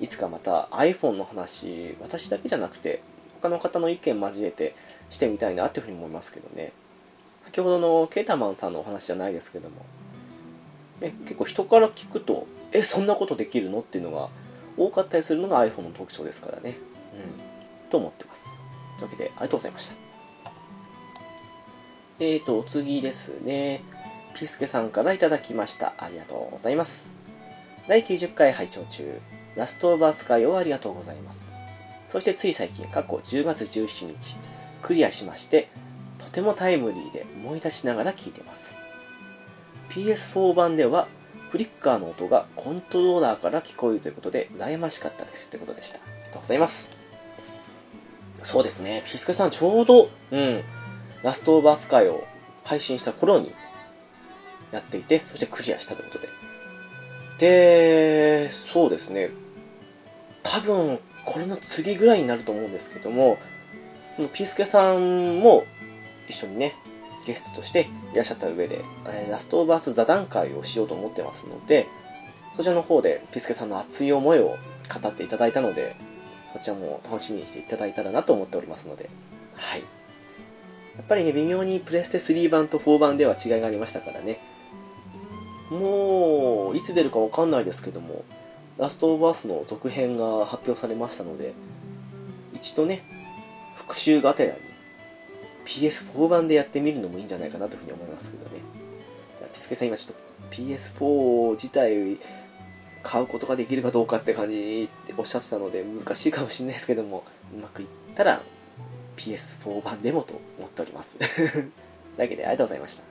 [0.00, 3.02] いつかまた iPhone の話、私だけじゃなくて、
[3.40, 4.74] 他の方の意見交えて
[5.10, 6.72] してみたいなっていうふうに思いますけどね。
[7.44, 9.76] 先ほどのケータマンさんのお話じゃないですけども、
[11.00, 13.80] ね、結構人から聞くと、え、そんなことできるの？
[13.80, 14.30] っていうのが
[14.76, 16.76] 多かったりするのが iPhone の特徴ですからね。
[17.14, 17.88] うん。
[17.88, 18.55] と思ってます。
[18.96, 19.94] というわけで、ありがとうございました。
[22.18, 23.82] えーと、お次ですね。
[24.34, 25.94] ピスケさんからいただきました。
[25.98, 27.14] ありがとうございます。
[27.88, 29.20] 第90回拝聴中、
[29.54, 31.54] ラストオブアスカイをありがとうございます。
[32.08, 34.36] そしてつい最近、過去10月17日、
[34.82, 35.68] クリアしまして、
[36.18, 38.76] とてもタイムリーで思い出しながら聞いてます。
[39.90, 41.08] PS4 版では
[41.50, 45.98] フリッカーの音がコントローラーから聞こえるということで、羨ましかったですってことでした。
[45.98, 46.95] ありがとうございます。
[48.42, 50.62] そうですね、ピスケさんちょうど、うん、
[51.22, 52.24] ラストオーバースカイを
[52.64, 53.52] 配信した頃に
[54.72, 56.28] やっていて、そしてクリアしたということで。
[57.38, 59.30] で、そうですね、
[60.42, 63.38] 多分、これの次ぐらいになると思うんですけども、
[64.32, 65.64] ピースケさんも
[66.28, 66.74] 一緒にね、
[67.26, 71.86] ゲストとしていらっしゃった上で、えラストオブアース座談会をしようと思ってますので、
[72.56, 74.56] そちらの方でピースケさんの熱い思いを
[75.02, 75.96] 語っていただいたので、
[76.56, 79.10] そちらも楽しみにしていただいたらなと思っておりますので、
[79.54, 79.80] はい。
[79.80, 84.40] やっぱりね、微妙にプレステ3版と4版では違いがありましたからね。
[85.70, 88.24] もう、いつ出るかわかんないですけども、
[88.78, 91.52] ラストオブアースの続編が発表されましたので、
[92.54, 93.02] 一度ね、
[93.74, 94.60] 復習がてらに
[95.66, 98.62] PS4 版でやってみるのもいいんじゃないかなというふうに思いますけどね。
[99.52, 102.18] ピスケさん今ちょっと PS4 自体
[103.06, 107.22] 買うことができるかどうかって感じっておっしゃってたので難しいかもしれないですけども、
[107.54, 108.40] うまくいったら
[109.16, 111.16] PS4 版でもと思っております。
[112.18, 113.04] だけでありがとうございました。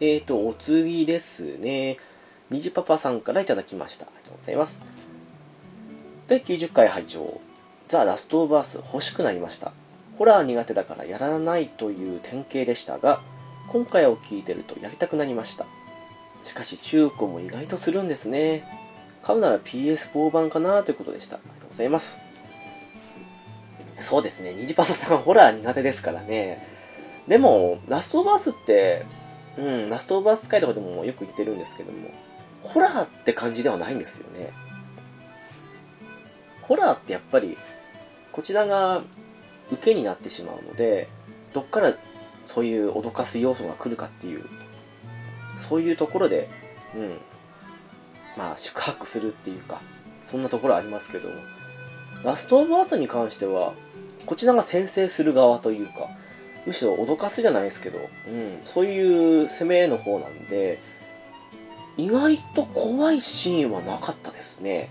[0.00, 1.98] えーと、お次ですね。
[2.50, 4.06] にじパパさんからいただきました。
[4.06, 4.82] ありがとうございます。
[6.26, 7.40] 第90回拝聴
[7.86, 9.72] ザ・ラストオブアース欲しくなりました。
[10.18, 13.20] ホラー苦手だからやらないという典型でしたが、
[13.68, 15.66] 今回を聞いてるとやりたくなりました。
[16.42, 18.64] しかし中古も意外とするんですね。
[19.22, 21.36] 買うなら PS4 版かなということでした。
[21.36, 22.20] ありがとうございます。
[23.98, 26.66] そうですね、ニジパパさんホラー苦手ですからね。
[27.26, 29.06] でも、ラストオブアースって、
[29.56, 32.10] うん、ラストオブアース界とかでもよく言ってるんですけども、
[32.62, 34.52] ホラーって感じではないんですよね。
[36.62, 37.56] ホラーってやっぱり、
[38.32, 39.02] こちらが
[39.72, 41.08] 受けになってしまうので
[41.52, 41.94] どっから
[42.44, 44.44] そういう脅かす要素が来るかっていう
[45.56, 46.48] そういうところで、
[46.94, 47.18] うん、
[48.36, 49.80] まあ宿泊するっていうか
[50.22, 51.34] そんなところありますけども。
[52.24, 53.74] ラストオブアースに関しては
[54.26, 56.08] こちらが先制する側というか
[56.66, 60.80] むしろ脅かすじゃないですけど、うん、そういう攻めの方なんで
[61.96, 64.90] 意外と怖いシーンはなかったですね。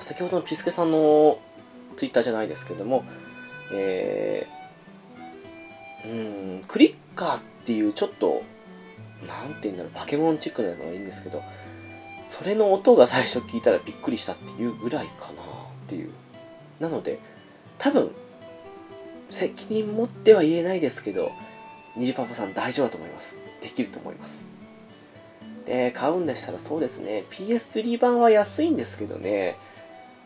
[0.00, 1.38] 先ほどのピスケさんの
[1.96, 3.04] ツイッターじゃないですけども
[3.72, 8.42] えー、うんクリッカーっていうちょっと
[9.26, 11.42] なんて言うんだろうバケモンチックなのがいいんですけど
[12.24, 15.44] それの音が最初聞いたらびっくりしたっていうぐらいかなっ
[15.86, 16.10] ていう。
[16.80, 17.20] なので
[17.78, 18.10] 多分
[19.30, 21.30] 責任持っては言えないですけど
[21.96, 23.36] ニジパパさん大丈夫だと思います。
[23.60, 24.46] できると思います。
[25.64, 27.24] で買うんでしたらそうですね。
[27.30, 29.56] PS3 版は安いんですけどね。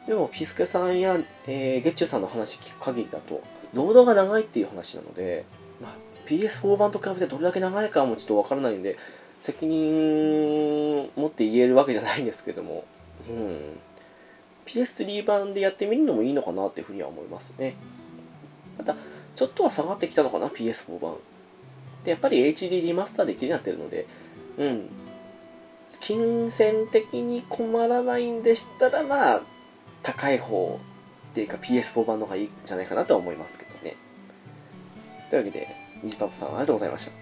[0.07, 3.43] でもピスケさんや、えー、ゲッチュさんの話聞く限りだと
[3.75, 5.45] ロードが長いっていう話なので、
[5.83, 8.97] まあ、PS4 版と比べてどれだけ長いかもちょっとわからないんで
[9.43, 12.85] 責任持って言えるわけじゃないんですけども、
[13.29, 13.79] うん、
[14.67, 17.77] PS3 版でやってみるのもいいのかなっていうふうには思いますね。
[18.77, 18.97] また
[19.35, 21.17] ちょっとは下がってきたのかな PS4 版。
[22.05, 24.07] でやっぱり HD リマスターできるようになってるので
[24.59, 24.89] うん。
[26.01, 29.43] 金銭的に困らないんでしたらまあ
[30.03, 30.81] 高い方
[31.31, 33.97] っていうか PS4 版の方がいいんじゃないかなとは思いますけどね。
[35.31, 37.13] というわけでニジパパさんありがとうございました。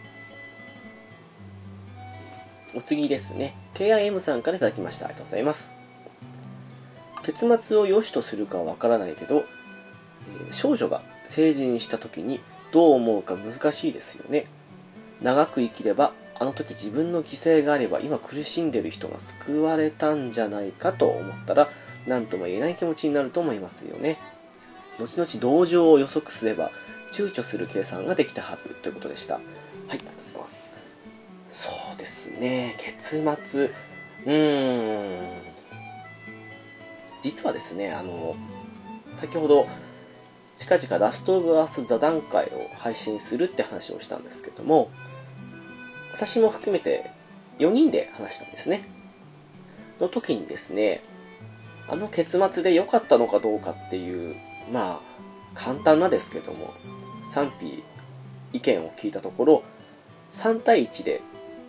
[2.76, 3.54] お次ですね。
[3.74, 5.06] KIM さんから頂きました。
[5.06, 5.70] ありがとうございます。
[7.22, 9.44] 結末を良しとするかはわからないけど、
[10.28, 12.40] えー、少女が成人した時に
[12.72, 14.46] どう思うか難しいですよね。
[15.22, 21.68] 長く生きればあの時自分の犠牲があれば今苦しんでる人が救われたんじゃないかと思ったら
[22.06, 24.18] 何とも言えない気持ちになると思いますよね。
[24.98, 26.70] 後々同情を予測すれば
[27.14, 29.34] 躊躇する計算ができたはずということでした。
[29.34, 29.44] はい
[29.88, 30.72] ありがとうございます。
[31.48, 32.74] そうですね。
[32.78, 33.64] 結末。
[33.66, 35.54] うーん。
[37.22, 38.34] 実はですねあの
[39.14, 39.66] 先ほど
[40.56, 44.90] 近々ラストオブアース座談会を配信するって話をしたんですけども
[46.12, 47.10] 私も含めて
[47.58, 48.88] 4人で話したんですね。
[50.00, 51.02] の時にですね
[51.88, 54.34] あの結末で良かったのかどうかっていう
[54.72, 55.00] まあ
[55.54, 56.74] 簡単なですけども
[57.34, 57.82] 賛否
[58.52, 59.62] 意見を聞いたところ
[60.30, 61.20] 3対1で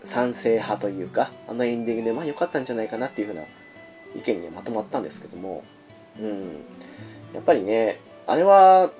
[0.04, 3.42] 賛成派というかあのエンディングでまあ良かったんじゃないかなっていうふうな
[4.16, 5.64] 意見にまとまったんですけども
[6.20, 6.64] うん。
[7.34, 8.92] やっぱりねあれは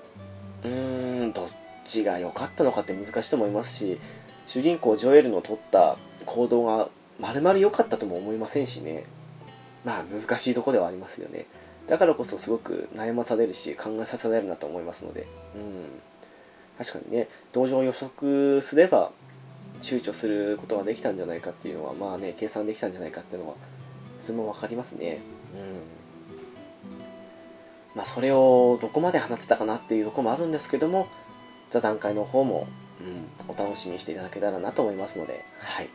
[0.64, 1.50] うーんどっ
[1.84, 4.00] ちが良かったのかって難しいと思いますし
[4.48, 9.06] 主人公ジョエルの取った行動がまるまる良かったとも思いませんしね。
[9.84, 11.46] まあ難しいとこではありますよね。
[11.86, 16.02] だからこそすごく悩まされるし考えさせられるなと思いますのでうん。
[16.78, 19.12] 確かにね同情を予測すれば
[19.82, 23.56] 躊躇することができたんじゃないかっていうのはまあね計算できたんじゃないかっていうのは
[24.20, 25.20] それも分かりますね。
[25.54, 25.82] うん。
[27.96, 31.08] まあそれをどこまで話せたかなっていうとこもあるんですけども
[31.70, 32.68] 座談会の方も、
[33.02, 35.86] うん、お楽しみにしていただけたらなと思いますのではい。
[35.86, 35.94] とい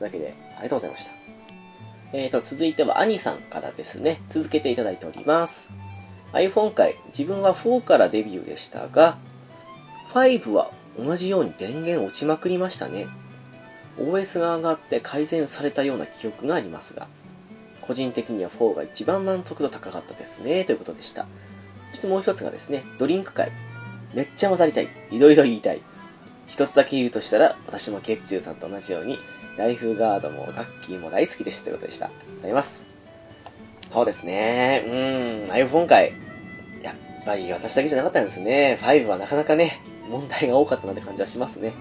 [0.00, 1.12] うわけでありがとうございました。
[2.16, 5.68] えーと、続いてはアニさんからですね、続けていただいております。
[6.32, 9.18] iPhone 界、自分は4からデビューでしたが、
[10.14, 13.08] 5は同じように電源落ちまくりましたね。
[13.98, 17.08] OS が上がって改善されたような記憶がありますが、
[17.80, 21.26] 個人的には4が一番満足度高かったですね、ということでした。
[21.90, 23.50] そしてもう一つがですね、ドリンク会。
[24.14, 24.88] めっちゃ混ざりたい。
[25.10, 25.82] いろいろ言いたい。
[26.46, 29.18] 一つだけ言うとしたら、私もゲッチューさんと同じように、
[29.56, 32.06] ライフガードもガッキーも大好きですということでした。
[32.06, 32.86] ありがとうございます。
[33.92, 34.84] そうですね。
[34.86, 36.12] うん、iPhone 回。
[36.82, 38.78] やっぱり私だけじゃなかったんですね。
[38.82, 41.72] 5はなかなかね、問題が多かったなって感じはしますね。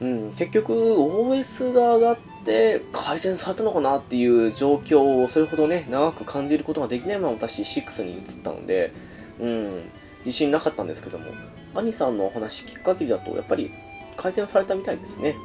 [0.00, 8.94] うん、結局 OS が上がって改善されたのかなっていう状況をそれほどね、長く感じることができないまま私6に移ったので、
[9.38, 9.90] うん、
[10.24, 11.26] 自信なかったんですけども、
[11.74, 13.70] 兄さんのお話聞く限りだとやっぱり
[14.16, 15.36] 改善されたみたいですね。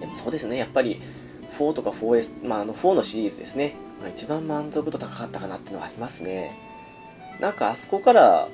[0.00, 1.00] でもそうですね、やっぱり
[1.58, 6.56] 4とか 4S、まあ、あの4のシリーズですね、まあ、一番満足度高かったかなっていうのはありますね。
[7.40, 8.48] なんかあそこから、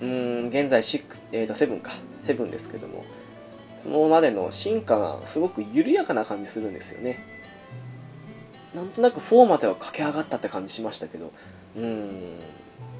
[0.00, 1.92] うん、現在6、えーと7か、
[2.22, 3.04] 7ですけども、
[3.82, 7.18] そのまでの進化がすごく緩やかな感じするんですよね。
[8.74, 11.32] なんとなく4までは駆け上がったって感じしましたけど、
[11.76, 12.38] うん、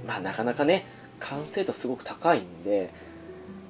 [0.06, 0.86] まあなかなかね、
[1.20, 2.94] 完成度すごく高いんで、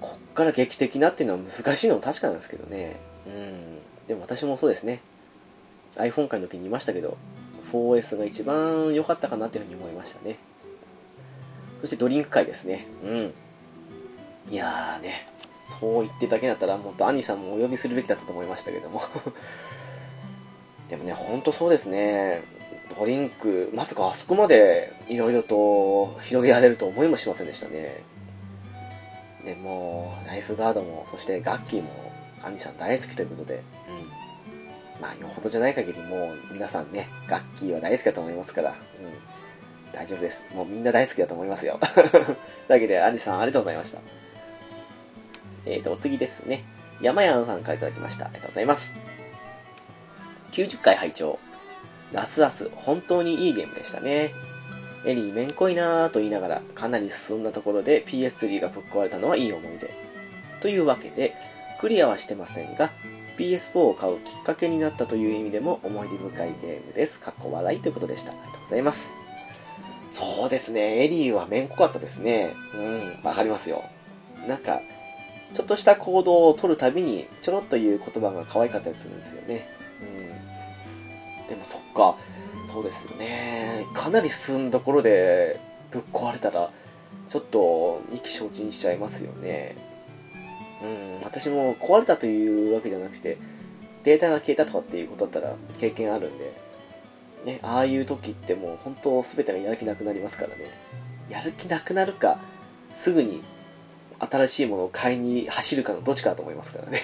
[0.01, 3.01] こっから劇的なっていうのは難しいのは確かなんですけどね。
[3.27, 3.79] うん。
[4.07, 5.01] でも私もそうですね。
[5.97, 7.17] iPhone 会の時に言いましたけど、
[7.73, 10.39] 4S が一番良かったかなというふうに思いましたね。
[11.81, 12.87] そしてドリンク会ですね。
[13.05, 13.35] うん。
[14.49, 15.29] いやーね、
[15.81, 19.03] そう言ってだけだったら、もっと兄さんもお呼びするべきだったと思いましたけども。
[20.89, 22.43] でもね、ほんとそうですね。
[22.97, 28.05] ドリンク、まさかあそこまでいろいろと広げられると思いもしませんでしたね。
[29.45, 31.91] でも、ライフガードも、そしてガッキーも、
[32.43, 35.01] アニさん大好きということで、うん。
[35.01, 38.77] まあ、よほどじゃない限りもう皆さんね、ガッキーは大好きだと思いますから、うん。
[39.97, 40.45] 大丈夫です。
[40.55, 41.81] もうみんな大好きだと思いますよ。
[41.95, 42.37] という
[42.69, 43.99] わけで、アニさんありがとうございました。
[45.65, 46.65] えーと、お次ですね。
[47.01, 48.27] 山屋さんからいただきました。
[48.27, 48.95] ありがとうございます。
[50.53, 51.39] 90回拝聴
[52.13, 54.33] ラスアス、本当にいいゲームでしたね。
[55.07, 59.91] エリーめんこいなーと言いながら、かなり進んだところで PS3 がぶっ壊れたのはいい思い出。
[60.61, 61.35] というわけで、
[61.81, 62.91] クリアはしてませんが、
[63.39, 67.19] PS4 を買うきっかけになったという意味でも思い出深いゲームです。
[67.19, 68.33] かっこ笑いということでした。
[68.33, 69.26] ありがとうございます。
[70.11, 72.55] そうですね、エリーはめんこかったですね。
[72.75, 73.85] うん、わかりますよ。
[74.47, 74.81] なんか、
[75.53, 79.67] ちょっとした行動を取るたびに、ちょろっと言う言葉が可愛かったりするんですよね。
[80.03, 81.49] うん。
[81.49, 82.17] でもそっか、
[82.73, 83.87] そうですよね。
[83.95, 85.59] かなり進んだところで
[85.91, 86.71] ぶっ壊れたら、
[87.29, 89.77] ちょっと意気消沈しちゃいますよね。
[90.83, 93.39] うん、私も壊れたというわけじゃなくて、
[94.05, 96.53] データが消えたとかっていうことだったら経験あるんで、
[97.47, 100.69] ね、ああいう時ってもう本当全てがやる気なくなりますからね。
[101.29, 102.41] やる気なくなるか、
[102.93, 103.41] すぐに
[104.19, 107.03] 新しいものを買いに走るかのどっちかだと思いますからね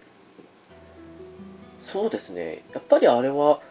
[1.80, 2.62] そうですね。
[2.74, 3.62] やっぱりあれは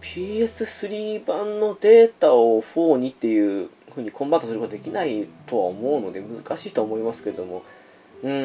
[0.00, 7.64] PS3 版のデータを4にっていう風にコンバートすることができないとは思うので難しいとは思いますけれども、
[8.22, 8.40] うん、も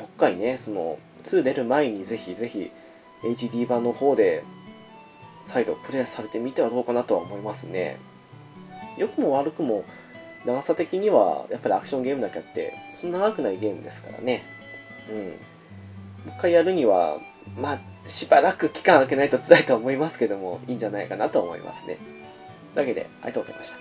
[0.00, 2.72] う一回ね、その2出る前にぜひぜひ
[3.22, 4.42] HD 版の方で
[5.44, 7.98] 再度プレイされてみてはどうかなとは思いますね。
[8.96, 9.84] 良くも悪くも
[10.44, 14.44] 長さ的にはやっぱりアクションゲームだけあってそんな長くないゲームですからね。
[15.10, 15.16] うん。
[15.16, 15.32] もう
[16.36, 17.18] 一回やるには
[17.60, 17.78] まあ
[18.08, 21.98] しばらく期間空けないと辛いと思いますけどもいいんじゃないかなと思いますね。
[22.74, 23.78] というわけでありがとうございました。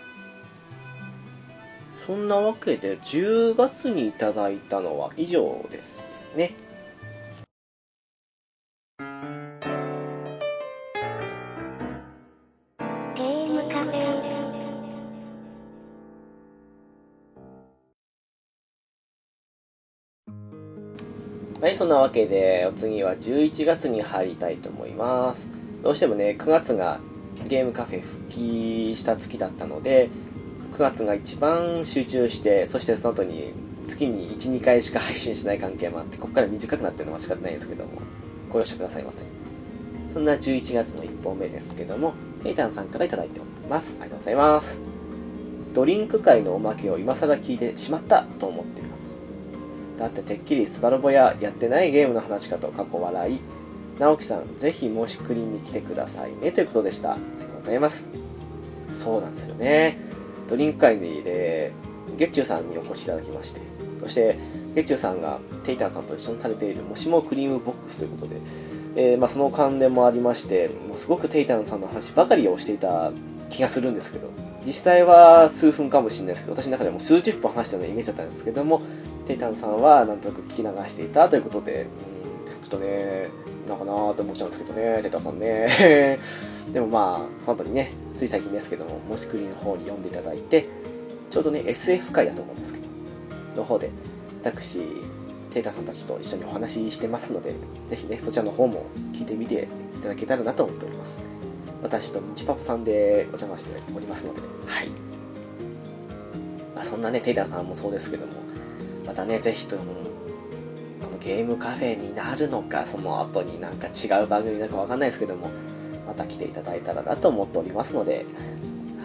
[2.05, 6.53] そんなわけで10月にいただいたのは以上ですね。
[21.60, 25.49] はい、そんなわけで、お次は11月に入りたいと思います。
[25.82, 26.99] どうしてもね、9月が
[27.47, 30.12] ゲームカフェ復帰した月だったので、
[30.74, 33.53] 9月が一番集中して、そしてその後に
[33.84, 38.01] 月に1、2回しか配信しない関係もあって、ここから短くなってるのは仕方ないんですけども、
[38.49, 39.24] ご容赦くださいませ。
[40.14, 43.95] そんな11月の1本目ですけども、テイタンさんから頂いております。
[43.99, 44.80] ありがとうございます。
[45.74, 49.16] ドリンク界のおまけを今更聞いてしまったと思っています。
[49.98, 53.39] だっててっきりスバルボややってないゲームの話かと過去笑い。
[54.00, 57.14] 直樹さん、ぜひ申しクリに来てくださいねということでした。
[57.14, 58.08] ありがとうございます。
[58.93, 60.00] そうなんですよね。
[60.48, 61.72] ドリンク会で、
[62.16, 63.62] 月中さんにお越しいただきまして、
[64.02, 64.38] そして、
[64.76, 68.39] 月中さんがテイタンさんと一緒にされているもしもクリームボックスということで、
[68.95, 73.12] えー、まあ、その関連もありまして、もうすごくテイタンさんの話ばかりをしていた
[73.50, 74.30] 気がするんですけど、
[74.66, 78.82] 実際は数分かもしれないですけど、私の中でも数十分話したようなイメージだったんですけども、
[79.28, 83.28] テイタンさんはなんとなく聞き流していたということで、うん、ちょっとね、
[83.68, 86.20] なんかなーって思っちゃうんですけどね、テイタンさんね。
[86.72, 90.68] でもまあ、その後にね、つい最近ですけども、もしくりの方に読んでいただいて、
[91.30, 92.86] ちょうどね、SF 会だと思うんですけど、
[93.58, 93.90] の方で、
[94.42, 94.80] 私、
[95.52, 97.54] テイタンさんたちと一緒にお話ししてますので、
[97.88, 99.68] ぜひね、そちらの方も聞いてみて
[99.98, 101.22] いただけたらなと思っております。
[101.84, 104.88] 私とニチパパさんでお邪魔しておりますので、はい。
[106.74, 108.34] まあ、そんなね、テイタンさんもそうですけども、
[109.08, 109.84] またね、ぜひとも、
[111.01, 115.49] このゲームカフェになるのか、その後になんか違う番組なのかわかんないですけども、
[116.05, 118.26] また来ていただいたらなと思っておりますので、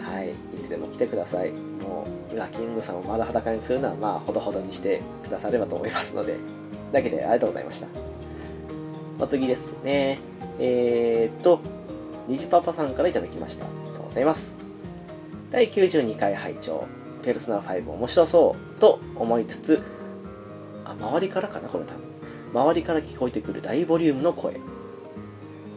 [0.03, 1.51] はい、いつでも来てください。
[1.51, 6.35] もう、裏キングさんを丸裸にするのは、まあ、ほどほどにしてくださればと思いますので、
[6.91, 7.87] だけでありがとうございました。
[9.19, 10.19] お次ですね。
[10.59, 11.61] えー、っと、
[12.27, 13.65] 虹パパさんから頂きました。
[13.65, 14.57] ありがとうございます。
[15.49, 16.85] 第92回拝聴
[17.23, 19.81] ペルソナ5面白そうと思いつつ、
[20.99, 22.03] 周りからかなこれ多分。
[22.53, 24.59] 周りから聞こえてくる大ボリュームの声。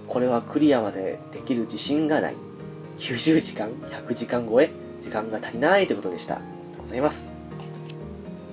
[0.08, 2.36] これはクリアまでできる自信がない。
[2.96, 6.36] 90時間 ?100 時間超え時間が足りないということでした。
[6.36, 7.32] ありがとうございます。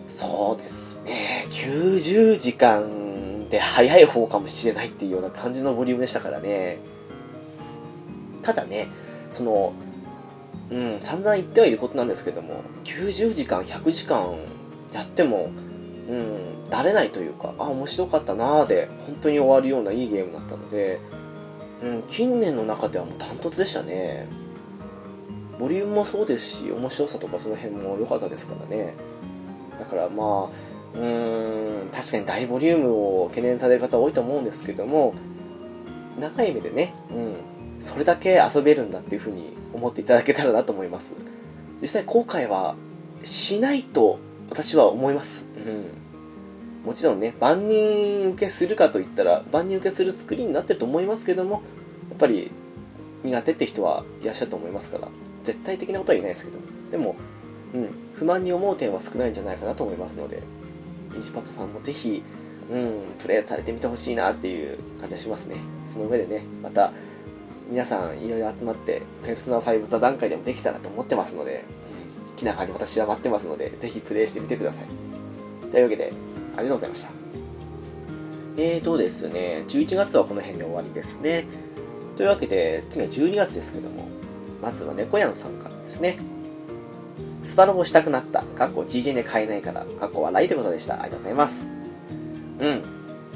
[0.07, 1.47] そうですね。
[1.49, 6.79] 90時間で早い方かもしれないっていうような感じのボリュームでしたからね。
[8.41, 8.89] ただね、
[9.31, 9.73] その、
[10.69, 14.37] うん、散々言ってはいることなんですけども、90時間、100時間
[14.91, 15.51] やっても、
[16.09, 20.99] うん、だれないというか、あ、面白かったなーで、本当に終わるようないいゲームだったので、
[21.81, 24.27] うん、近年の中ではもうダントツでしたね。
[25.59, 28.95] ボリュームもそうですし面白さとかその辺も良かったですからね。
[29.77, 35.13] だからまあうーん確かに大ボリュームを懸念される方多いと思うんですけども
[36.19, 41.13] 長い目でね、うん、それだけ遊べるんだっていうふうに思っていただけたらなと思います。
[41.81, 42.75] 実際後悔は
[43.23, 51.61] しないと私は思います、うん、もちろんね万人受けするかといったら万人受けする作りになってると思いますけども
[52.09, 52.51] やっぱり
[53.23, 55.07] 苦手って人はいらっしゃると思いますから
[55.43, 56.59] 絶対的なことは言えないですけど。
[56.93, 57.15] でも、
[57.73, 60.43] うん、不満に思う点は少ないんじゃないかなと思いますので
[61.15, 62.23] 西パパさんもぜひ、
[62.69, 65.55] うん、プレイされてみてほしいなっていう感じがしますね。
[65.87, 66.93] その上でねまた
[67.69, 71.65] 皆さんいろいろ集まってペルソナ5座談会でもできたらと思ってますので、
[72.27, 75.12] うん、気長に私は待ってますのでぜひプレイしてみてください。
[75.73, 76.13] というわけで
[76.55, 77.11] ありがとうございました
[78.57, 81.45] えーとですね11月はこの辺で終わりですね
[82.15, 84.07] というわけで次は12月ですけども
[84.61, 86.19] まずは猫やんさんからですね
[87.43, 88.43] スパロボしたくなった。
[88.43, 89.85] かっこ GJ で買えないから。
[89.85, 90.95] かっこ笑いということでした。
[90.95, 91.67] ありがとうございます。
[92.59, 92.83] うん。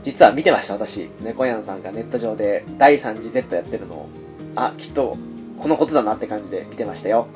[0.02, 1.10] 実は見てました、私。
[1.22, 4.10] 猫やんさんがネット上で第3次 Z やってるのを、
[4.56, 5.18] あ、きっと、
[5.60, 7.28] このことだなって感じで見てましたよ。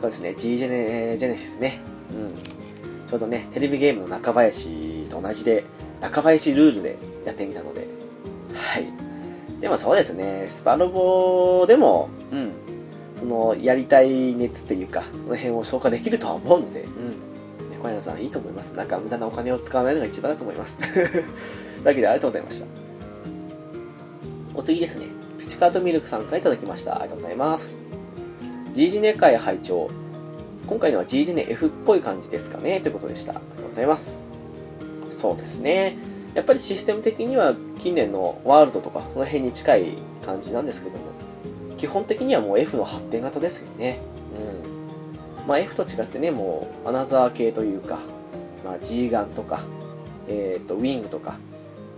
[0.00, 1.80] そうですね、GJ ジェネシスね。
[2.10, 2.53] うん。
[3.14, 5.62] ちょうどね、テレビゲームの中林と同じで、
[6.00, 7.86] 中林ルールでやってみたので、
[8.52, 8.92] はい。
[9.60, 12.52] でもそうですね、スパロボでも、うん、
[13.14, 17.14] そのやりたい熱っていうかその辺を消化できるとは思うので、うん、
[17.80, 18.74] 小柳さんいいと思います。
[18.74, 20.76] なんか無駄なお金を使わないのが一番だと思います。
[21.84, 22.66] だけでありがとうございました。
[24.56, 25.06] お次ですね。
[25.38, 26.96] ピチカートミルクさんからいただきました。
[26.96, 27.76] ありがとうございます。
[28.72, 29.88] G ジネ会拝聴
[30.66, 34.22] 今回のは G ジネ F っぽい感じですかねということでしたありがとうございます
[35.10, 35.96] そうですね
[36.34, 41.14] やっぱりシステム的には近年のワールドとかその辺に近い感じなんですけども
[41.76, 44.00] 基本的にはもう F の発展型ですよね。
[45.38, 45.46] うん。
[45.46, 48.00] まあ F と違ってね、もうアナザー系というか、
[48.64, 49.62] まあ G ガンとか、
[50.28, 51.38] えっ、ー、と、ウィングとか、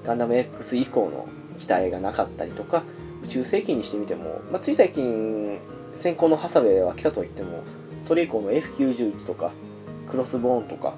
[0.05, 2.83] ガンダム X 以降の機体がなかったりとか、
[3.23, 5.61] 宇宙世紀にしてみても、まあつい最近、
[5.95, 7.63] 先行のハサウェイは来たと言っても、
[8.07, 9.51] それ以降の F91 とか、
[10.09, 10.95] クロスボーンとか、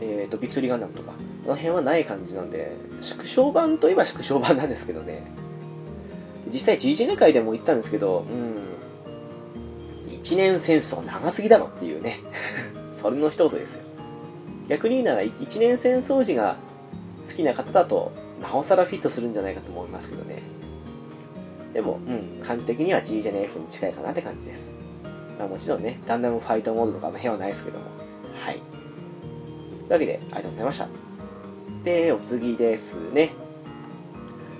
[0.00, 1.12] えっ、ー、と、ビクトリーガンダムとか、
[1.44, 5.30] この辺はない感じなんで、縮小版といえば縮小版なんですけどね。
[6.52, 12.18] 実際 GG ネ会でも言ったんですけど、うん、一年戦争長すぎだろっていうね。
[12.92, 13.82] それの一言ですよ。
[14.66, 16.56] 逆に言うなら、一年戦争時が
[17.28, 18.10] 好きな方だと、
[18.42, 20.42] なおさらフィットするんじゃないかと思いますけどね。
[21.72, 24.72] でも、うん、感じ的には G ジェネ F に近いかなって感じです。
[25.38, 27.84] まあもちろんね、ガンダムファイトモードとかの辺はないですけども。
[28.34, 28.54] はい。
[28.54, 28.62] とい
[29.88, 30.88] うわけで、ありがとうございました。
[31.84, 33.32] で、お次ですね。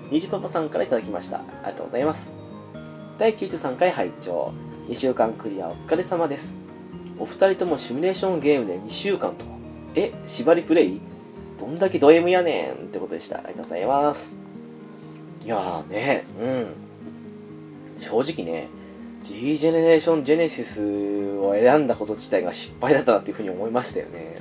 [0.09, 1.39] にじパパさんから頂きました。
[1.39, 2.31] ありがとうございます。
[3.17, 4.53] 第93回拝聴
[4.87, 6.55] 2週間クリアお疲れ様です。
[7.19, 9.45] お二人ともシミュレーションゲームで2週間と。
[9.93, 11.01] え、縛りプレイ？
[11.59, 13.39] どんだけド M やねんってことでした。
[13.39, 14.37] ありがとうございます。
[15.43, 18.01] いやーね、うん。
[18.01, 18.69] 正直ね、
[19.21, 24.39] G ジェネレーションジェネシスを選んだこと自体が失敗だったなっていうふうに思いましたよね。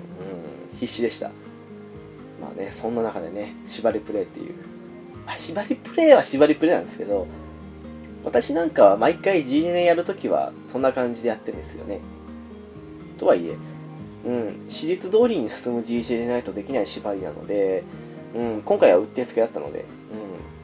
[0.72, 1.30] うん、必死でした。
[2.40, 4.54] まあね、そんな中でね、縛りプレイっていう
[5.28, 7.26] まあ、縛りプレイは縛りプレイなんですけど、
[8.24, 12.00] 私なんかは毎回 G ジェネやるときはそんな感じでやってるんですよね。
[13.18, 13.58] とはいえ、
[14.24, 17.84] うん、史実通りに進む G ジェネないとできない縛りなので、
[18.34, 19.84] うん、今回はうってつけだったので、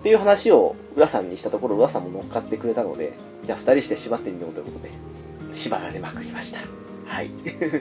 [0.05, 4.91] っていう話を浦さんにしたところ、浦さんも乗っかってくれたので、じゃあ2人して縛ってみようということで、
[5.51, 6.61] 縛られまくりました。
[7.07, 7.31] はい。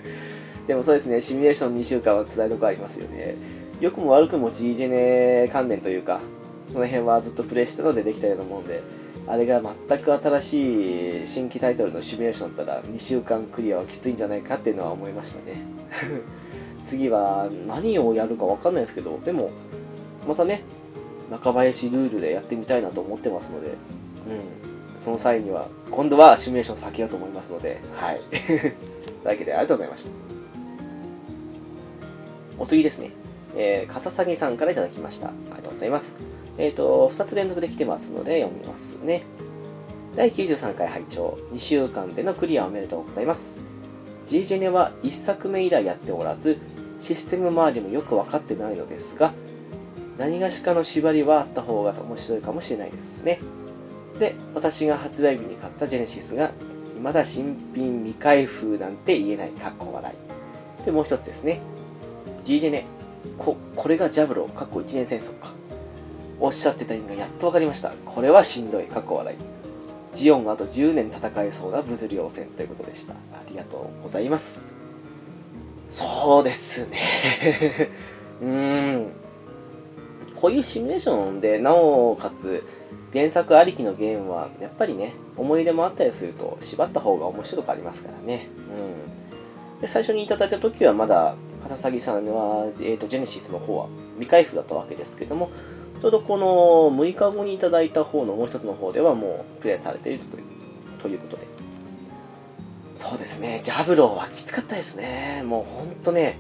[0.66, 3.36] でもそうですね、シミュレーション2週間は辛いとこありますよね。
[3.82, 6.22] 良くも悪くも G ジェネ関連というか、
[6.70, 8.82] その辺はずっとプレイしてたのでできたようなもんで、
[9.28, 15.62] あれが全く新しい新規タイトルのシミュレーションだったら2週間クリアはきついんじゃないかっていうのは思いましたね。
[16.88, 19.50] 次は何をやるかわかんないですけど、でも、
[20.26, 20.64] またね、
[21.34, 23.76] 中林ルールでやってみたいなと思ってますので、うん、
[25.00, 28.22] その際には、今度はシミュレーション避けようと思いますので、はい。
[28.30, 28.76] という
[29.24, 30.12] わけでありがとうございました。
[32.60, 33.12] お次ですね。
[33.56, 35.30] えー、かささぎさんからいただきました。
[35.30, 36.16] ありがとうございます。
[36.60, 39.24] えっ、ー、と、2つ連続できてますので読みますね。
[40.16, 43.60] 第93回拝聴2週間でのクリアおめでとうございます。
[44.24, 46.60] G ジェネは1作目以来やっておらず、
[46.98, 49.34] システム周りもよく分かってないのですが、
[50.18, 53.40] 何がしかの縛りはあった方が面白いかもしれないですね。
[54.20, 56.52] で、私が発売日に買ったジェネシスが、
[56.96, 60.14] 未だ新品未開封なんて言えない、かっこ笑
[60.82, 60.86] い。
[60.86, 61.60] で、もう一つですね。
[62.44, 62.86] G ジェネ、
[63.38, 65.54] こ、これがジャブロー、かっこ一年戦争か。
[66.40, 69.38] おっしゃってた意味がやっと分かりましたこれはしんどい過去笑い
[70.14, 73.18] ジオンがあと10年戦えそうな物量戦ということでしたあ
[73.50, 74.62] りがとうございます
[75.90, 76.98] そうですね
[78.42, 79.12] うーん
[80.44, 82.66] こういうシミュレーションでなおかつ
[83.14, 88.50] 原作ありきのゲームはやっぱりね思い出もあったりすると縛った方が面白くありますからね。
[89.78, 89.80] うん。
[89.80, 95.50] で最初にいただいた時はまだ笠崎さんは、えーと、ジェネシスの方は未開封だったわけですけども
[96.02, 96.46] ちょうどこの
[96.94, 100.44] 6日後にいただいた方のもう一つの方ではもうプレイされているという
[101.02, 101.48] ということで。
[102.98, 103.62] そうですね。
[103.64, 105.42] ジャブローはきつかったですね。
[105.46, 106.38] もうほんとね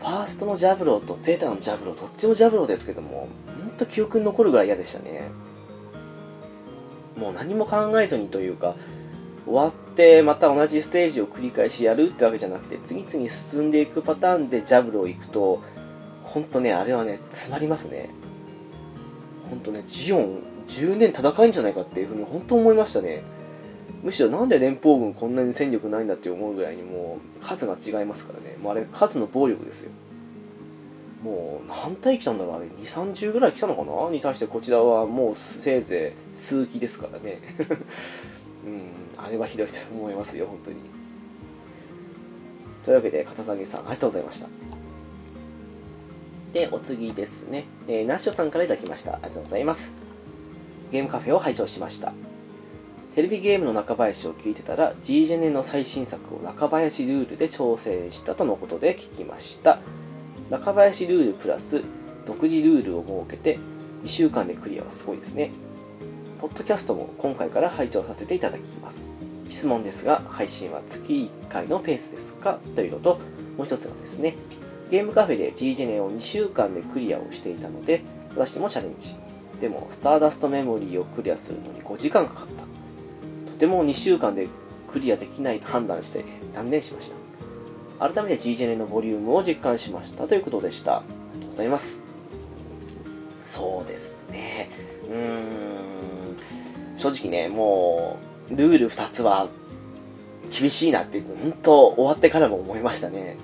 [0.00, 3.28] ファーストのジャブローとゼータのジャブローどっちもジャブローですけども
[3.62, 5.30] ほんと記憶に残るぐらい嫌でしたね。
[7.16, 8.76] もう何も考えずにというか
[9.44, 15.62] 終わってまた同じステージを繰り返しやるってわけじゃなくて次々進んでいくパターンでジャブロー行くと
[16.22, 18.08] ほんとねあれはね詰まりますね。
[19.50, 23.22] ほんとねジオン10年戦えんじゃないかっていうふうに本当思いましたね。
[24.02, 28.56] むしろなんで連邦軍こんなに戦力ないんだって思うぐらいにもう数が違いますからね。
[28.56, 29.90] もうあれ数の暴力ですよ。
[31.22, 32.66] もう何体来たんだろうあれ。
[32.66, 34.10] 2 3 0ぐらい来たのかな？
[34.10, 37.40] に対してこちらはもうせいぜい数機ですからね。
[38.64, 40.80] うんあれはひどいと思いますよ本当に。
[42.82, 44.48] というわけで片崎さんありがとうございました。
[46.54, 49.12] でお次ですね、えー、ナッシュさんから頂きました。
[49.12, 49.92] ありがとうございます。
[50.90, 52.14] ゲームカフェを拝聴しました。
[53.14, 59.80] テレビゲームの中林を聞いてたら G ジェネの最新作を中林ルールで挑戦したとのことで聞きました。
[60.48, 61.82] 中林ルールプラス
[62.24, 63.58] 独自ルールを設けて
[64.04, 65.50] 2週間でクリアはすごいですね。
[66.40, 69.08] ポッドキャストも今回から拝聴させていただきます。
[69.48, 72.60] 質問ですが配信は月1回のペースですか？
[72.76, 73.18] というのと
[73.56, 74.36] もう一つがですね。
[74.88, 78.02] ゲームカフェで G ジェネを2週間でクリアをしていたので
[78.36, 79.16] 私もチャレンジ。
[79.60, 82.69] でもスターダストメモリーをクリアするのに5時間かかった。
[83.60, 84.48] ても2週間で
[84.88, 87.16] クリアできないと判断して断念しました。
[88.08, 90.26] 改めて G ジェネのボリュームを実感しました。
[90.26, 90.96] ということでした。
[90.96, 91.02] あ
[91.34, 92.02] りがとうございます。
[93.44, 94.70] そうですね。
[95.08, 96.96] うーん。
[96.96, 98.18] 正直ねも
[98.50, 99.48] うルール2つは
[100.50, 103.36] 厳しいなって本当終わってからも思いましたね。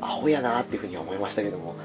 [0.00, 1.76] アホやなっていうふうに思いましたけども。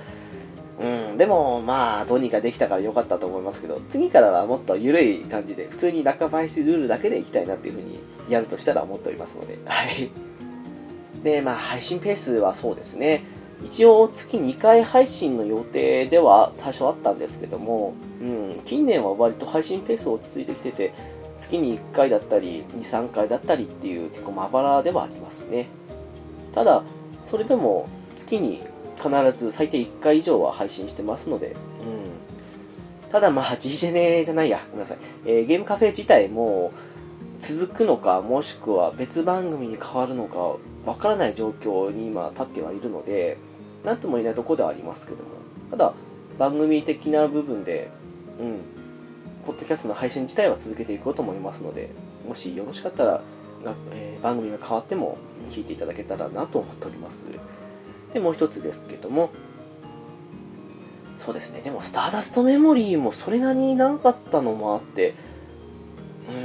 [0.79, 10.09] うん、でも、まあ、どうにかできたから良かったと思いますけど、次からはもっと緩い感じで、普通に中林ルールだけでいきたいなっていうふうにやるとしたら思っておりますので、 はい。
[11.23, 13.23] で、まあ、配信ペースはそうですね。
[13.63, 20.93] 一応、月2回配信の予定では最初あったんですけども、うん、近年は割と配信ペース落ち着いてきてて、
[21.37, 25.67] 月に1回だったり、2、3回だったりっていう結構まばらではありますね。
[26.51, 26.83] ただ、
[27.23, 28.61] それでも月に
[28.95, 33.09] 必ず最低1回以上は配信してますので、うん。
[33.09, 34.97] ただまあ、G ジェネじゃないや、ごめんなさい。
[35.25, 36.71] えー、ゲームカフェ自体も
[37.39, 40.57] 続くのか、もしくは別番組に変わるのか、
[40.89, 43.37] わからない状況に今立ってはいるので、
[43.83, 45.29] なんとも言えないとこではありますけども、
[45.69, 45.93] ただ、
[46.37, 47.91] 番組的な部分で、
[48.39, 48.59] うん、
[49.45, 51.91] ポッドキャストの配信自体は続けていこうと思いますので、
[52.27, 53.21] もしよろしかったら、
[53.91, 55.17] えー、番組が変わっても
[55.49, 57.25] 聞いていただけたらなと思っております。
[58.13, 59.31] で、もう一つですけども、
[61.15, 65.13] そうですね、でも、スターダストメモリーもそれなりに長かったのもあって、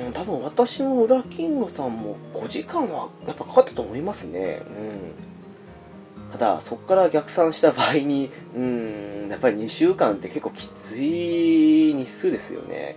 [0.06, 4.62] うん、多分私もウラキングさんも5時間はやっぱかかったと思いますね。
[4.68, 6.32] うん。
[6.32, 12.96] ただ、そこから逆算した場合に、うん、やっぱり2週間って結構きつい日数ですよね。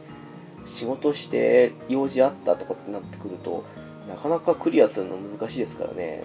[0.65, 3.63] 仕事して用事あったとかってなってくると、
[4.07, 6.23] なかなかクリアするの難しいですからね。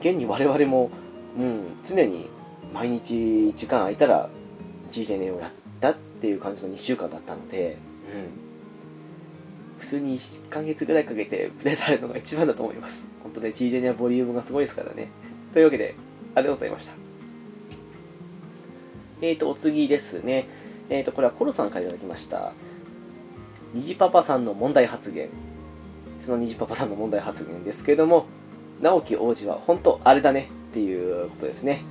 [0.00, 0.90] 現に我々も
[1.36, 2.30] うん、常に
[2.72, 4.28] 毎日時間空いたら
[4.90, 7.78] G ジェネをやったっていう感じの2週間だったので、
[8.14, 13.06] うん、普通に1ヶ月ぐらいかけてプレイされるのが一番だと思います。
[13.22, 15.08] 本当ね、G ジェネはボリュームがすごいですからね。
[15.52, 15.94] というわけで、
[16.34, 16.94] ありがとうございました。
[19.22, 20.48] えーと、お次ですね。
[20.88, 22.54] えーと、これはコロさんから頂きました。
[23.74, 25.30] 虹パパさんの問題発言。
[26.18, 28.26] その虹パパさんの問題発言ですけれども、
[28.80, 30.48] 直樹王子は本当あれだね。
[30.72, 31.84] っていうことですね。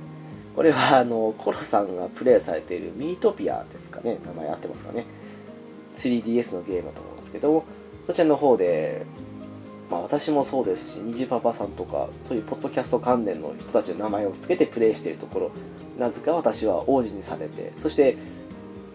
[0.56, 4.18] これは、あの、コロさんがプレイされているミートピアですかね。
[4.26, 5.06] 名前合ってますかね。
[5.94, 7.64] 3DS のゲームだと思うんですけど、
[8.04, 9.06] そちらの方で、
[9.88, 15.50] まあ私もそうですし、にじパパさんとか、そういうポッドキャスト関連の人たちの名前を付けてプレイしているところ、
[15.96, 18.16] なぜか私は王子にされて、そして、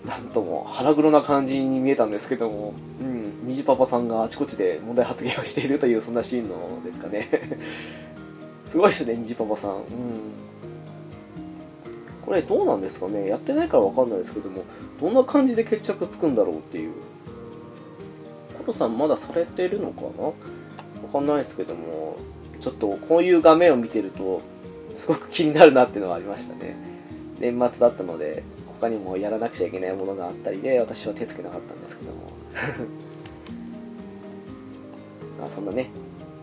[0.06, 7.30] なんとも腹黒な感じに見えたんですけども、うん、にじパパさんがあちこちで問題発言をしているという、そんなシーンのですかね。
[8.68, 9.72] すごいですね、虹パパさん。
[9.72, 9.82] うん。
[12.26, 13.28] これどうなんですかね？
[13.28, 14.66] やってないからわかんないですけども
[15.00, 16.92] どんな感じで決着つくんだろうっていう。
[18.60, 20.08] コロさんまだされてるのかな？
[20.08, 20.34] わ
[21.14, 22.18] かんないですけども
[22.60, 24.42] ちょっとこういう画面を見てると
[24.94, 26.76] すごく気になるなっていうのはありましたね。
[27.40, 28.44] 年末だったので
[28.80, 32.18] 他にもやらなくちゃいけないものがあったりで私は手つけなかったんですけども。
[35.40, 35.90] まあそんなね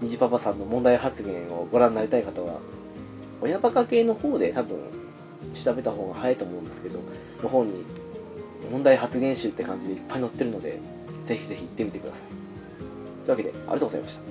[0.05, 2.61] 虹パパさんの問題発言をご覧になりたい方は
[3.40, 4.78] 親バカ系の方で多分
[5.52, 7.00] 調べた方が早いと思うんですけど
[7.42, 7.84] の方に
[8.70, 10.80] 問題発言集って感じでいっぱい載ってるので
[11.22, 13.24] ぜひぜひ行ってみてください。
[13.24, 14.22] というわけでありがとうございました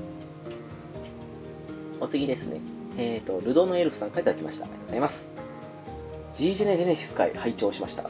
[1.99, 2.59] お次ですね。
[2.97, 4.65] えっ、ー、とルドのエルフさんからいただきました。
[4.65, 5.31] ありがとうございます。
[6.33, 8.09] G ジェネジェネシス会拝聴しました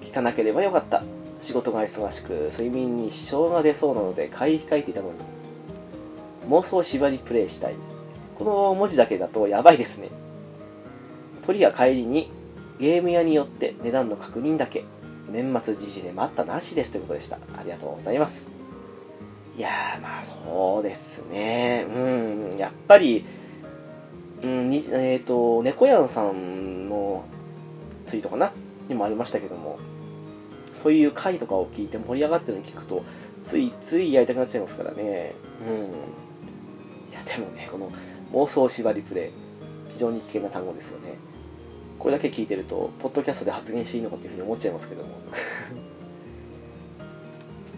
[0.00, 1.02] 聞かなければよかった。
[1.40, 5.33] 仕事が忙しく睡眠に支障が出そうなので買い控えていたのに。
[6.48, 7.74] 妄想縛りプレイしたい。
[8.38, 10.10] この文字だけだとやばいですね。
[11.42, 12.30] 鳥や帰りに
[12.78, 14.84] ゲーム屋によって値段の確認だけ。
[15.30, 17.38] 年末時事で待ったなしですということでした。
[17.56, 18.48] ありがとうございます。
[19.56, 21.86] いやーまあそうですね。
[21.88, 21.98] う
[22.54, 23.24] んやっぱり
[24.42, 27.24] うんにえっ、ー、と猫やんさんの
[28.06, 28.52] ツイートかな
[28.88, 29.78] にもありましたけども
[30.72, 33.04] そういう回とかを聞いて盛り上がってるのを聞くと
[33.40, 35.34] ついついやりたくなっちゃいますからね。
[35.66, 36.23] うん。
[37.24, 37.90] でもねこの
[38.32, 39.30] 妄想縛りプレイ
[39.90, 41.18] 非常に危険な単語ですよね。
[41.98, 45.10] これだけ聞いてるとポッドキャストで発言していいのかっていうふうに思っちゃいますけども。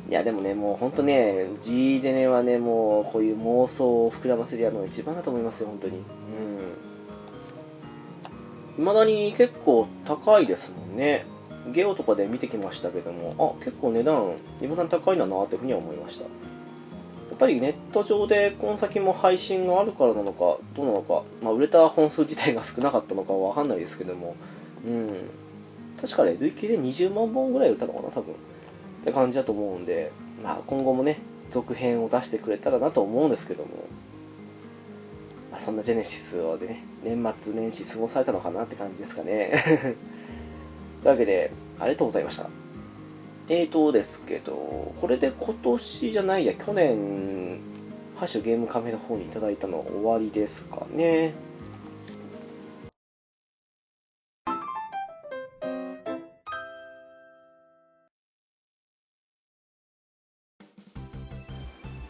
[0.09, 5.99] いやでもねもうほんとね G ジェネはねもうこういう妄想を膨らませるやのが一番だと思いますよ本当に。
[5.99, 6.05] うん。
[8.77, 11.27] 未だに結構高いですもんね。
[11.73, 16.27] ゲオとかで見てきましたけどもあ結構値段未だに高いんだなっていうふうには思いました。
[17.37, 24.35] っぱりネット上でこの先も配信があるからなのかどうなのか、まあ、売れた本数自体が少なかったのかは分かんないですけども
[24.87, 25.29] うん
[26.01, 28.37] 確かね累計で20万本ぐらい売れたのかな多分っ
[29.05, 30.13] て感じだと思うんで、
[30.43, 31.19] まあ、今後もね
[31.51, 33.71] 続編を出してくれたらなと思うんですけども
[35.51, 39.55] まあ、そんなジェネシスをでね、年末年始過ごされたのかなって感じですかね。
[41.03, 42.51] というわけで、ありがとうございました。
[43.49, 47.61] えーとですけど、これで今年じゃないや、去年、
[48.17, 51.33] ハッシュゲームカフェの方にいただいたのは終わりですかね。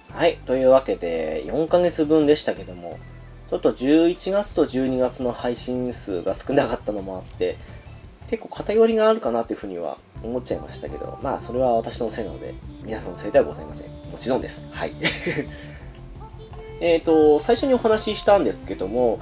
[0.09, 0.39] はい。
[0.47, 2.99] というわけで、4ヶ月分でしたけども、
[3.51, 7.59] ちょっと11月と12月の配信数が少なかったのもあって、
[8.31, 12.55] 結構偏りがあるかなというふうには思っちゃいましたけど、まあそれは私のせいなので、
[12.85, 13.89] 皆さんのせいではございません。
[14.11, 14.67] もちろんです。
[14.71, 14.93] はい。
[16.81, 19.19] えっと、最初にお話ししたんですけども、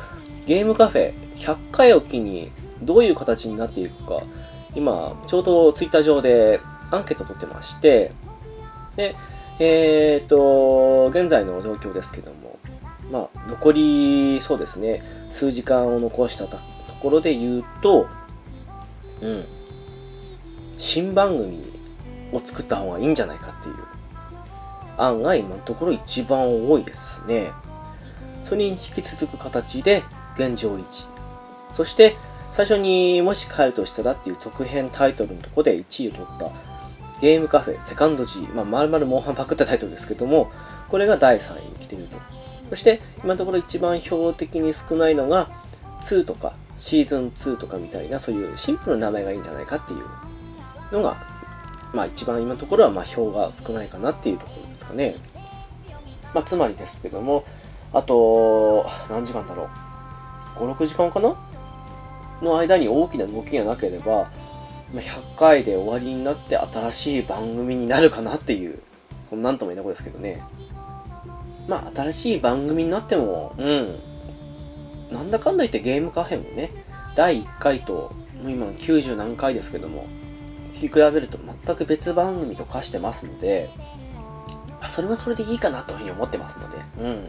[0.46, 2.50] ゲームカフェ100回を機に
[2.82, 4.22] どういう形になっていくか、
[4.74, 8.12] 今、ちょうどツイッター上でアンケート取ってまして、
[8.96, 9.14] で、
[9.60, 12.58] えっ、と、現在の状況ですけども、
[13.10, 16.58] まあ、残り、そうですね、数時間を残したと
[17.00, 18.08] ころで言うと、
[19.22, 19.44] うん、
[20.78, 21.62] 新番組
[22.32, 23.74] を作った方がいいんじゃないかっていう
[24.98, 27.50] 案が今のところ一番多いですね。
[28.44, 30.02] それに引き続く形で
[30.34, 31.04] 現状維持。
[31.72, 32.16] そして、
[32.52, 36.50] 最初にもし帰るとしたらっていう続編タイトルのとこで1位を取った
[37.20, 40.52] ゲームカフェセカンド G、まあ、丸々モンハンパクったタイトルですけども、
[40.88, 42.16] これが第3位に来ていると。
[42.70, 45.48] そして今のところ一番標的に少ないのが
[46.02, 50.04] 2とかシーズン2とかみたいなそういうシンプルな名前がいいんじゃないかっていう
[50.94, 51.16] のが
[51.92, 55.16] まあ一番今のところはまあ票が少ないかなっていうところですかね。
[56.32, 57.44] まあつまりですけども、
[57.92, 59.68] あと何時間だろ
[60.56, 60.60] う。
[60.60, 61.36] 5、6時間かな？
[62.42, 64.30] の間に大きな動きがなければ、
[64.92, 68.80] 100回で終わりになって新しい番組になるかなっていう、
[69.30, 70.42] こなんとも言えないことですけどね。
[71.68, 73.98] まあ、新しい番組になっても、うん。
[75.10, 76.70] なんだかんだ言ってゲームカフェもね、
[77.14, 80.06] 第1回と、もう今90何回ですけども、
[80.74, 83.70] き比べると全く別番組と化してますので、
[84.80, 87.28] まあ、それもそれでいいかなというふうに思ってますので、うん。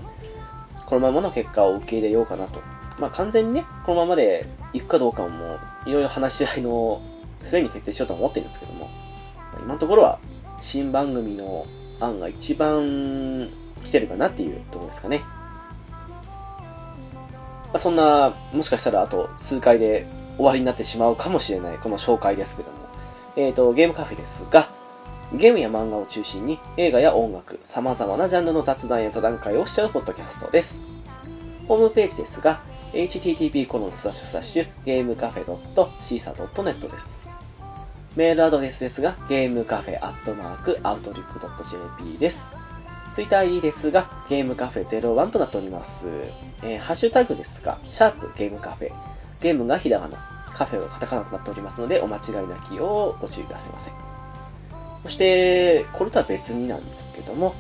[0.86, 2.62] このままの結果を受け入れようかなと。
[3.00, 7.02] まあ、完全にね、このままで行くかどうかも、いろいろ話し合いの
[7.40, 8.90] 末に決定しようと思ってるんですけども、
[9.60, 10.20] 今のところは、
[10.60, 11.66] 新番組の
[12.00, 13.50] 案が一番
[13.84, 15.22] 来てるかなっていうところですかね。
[17.74, 22.85] ま、そんな、もしかしたらあと数回で終わりになってしまうかもしれないこの紹介ですけども、
[23.38, 24.70] え、ー、と、ゲームカフェですが、
[25.34, 30.80] ゲームや漫画を中心に映画や音楽、様々なジャンルの雑談や座談会をしちゃうポッドキャストです。
[31.68, 32.62] ホームページですが、
[32.94, 37.28] http コロンスラッシュスラッシュゲームカフェ .cisa.net です。
[38.16, 42.48] メールアドレスですが、ゲームカフェアットマークアウトリック .jp です。
[43.14, 46.08] ツイッター ID ですが、ゲームカフェ01となっております。
[46.64, 48.94] えーハッシュタグですが、シャープゲームカフェ。
[49.42, 53.92] ゲームがひらがな、カフェがカタカナとなっておりますので、お間違いなきようご注意くださいませ。
[55.04, 57.54] そして、これとは別になんですけども、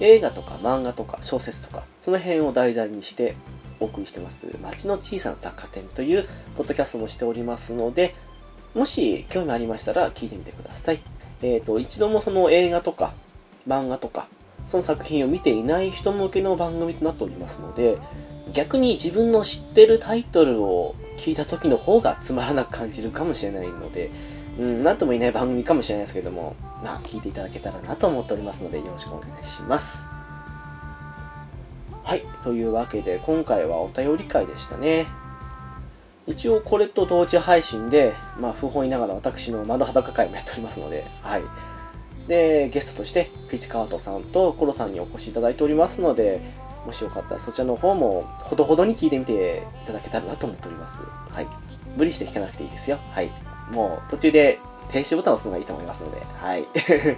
[0.00, 3.36] 映画とか漫画とか小説とか、その辺を題材にして
[3.78, 8.14] お送りしてます、街の小さな雑貨店というポッドキャストもしておりますので、
[8.74, 11.02] もし興味ありましたら聞いてみてください。
[11.42, 13.12] えっ、と、一度もその映画とか
[13.68, 14.28] 漫画とか、
[14.66, 17.98] その作品を見ていない人向けの番組となっておりますので、
[18.52, 24.10] 逆に自分の知ってるタイトルを聞いた時の方がつまらなく感じるかもしれないので、
[24.58, 30.06] うん、なんとも言えない番組かもしれないですけども、まあ、聞いていただけたらなと思っておりますので、よろしくお願いします。
[32.02, 35.06] はい、というわけで、今回はお便り会でしたね。
[36.26, 41.42] 一応、これと同時配信で、まあ、不本意ながら私の丸裸会もやっておりますので、はい。
[42.26, 46.40] で、ゲストとして、ピチカートさんとコロさんにお越しいただいておりますので、
[46.88, 51.02] もしよかったらそちらの方もほどほどに聞いてみていただけたらなと思っております。
[51.30, 51.46] はい。
[51.98, 52.98] 無理して聞かなくていいですよ。
[53.12, 53.30] はい。
[53.70, 54.58] もう途中で
[54.90, 56.64] 停止ボタンを押すのがいいと思いますので、はい。
[56.72, 57.16] という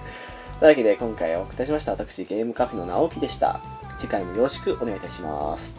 [0.68, 3.60] わけで今回お送りいたしました私ゲームカフェの直樹でした。
[3.96, 5.76] 次回もよろしくお願いいたします。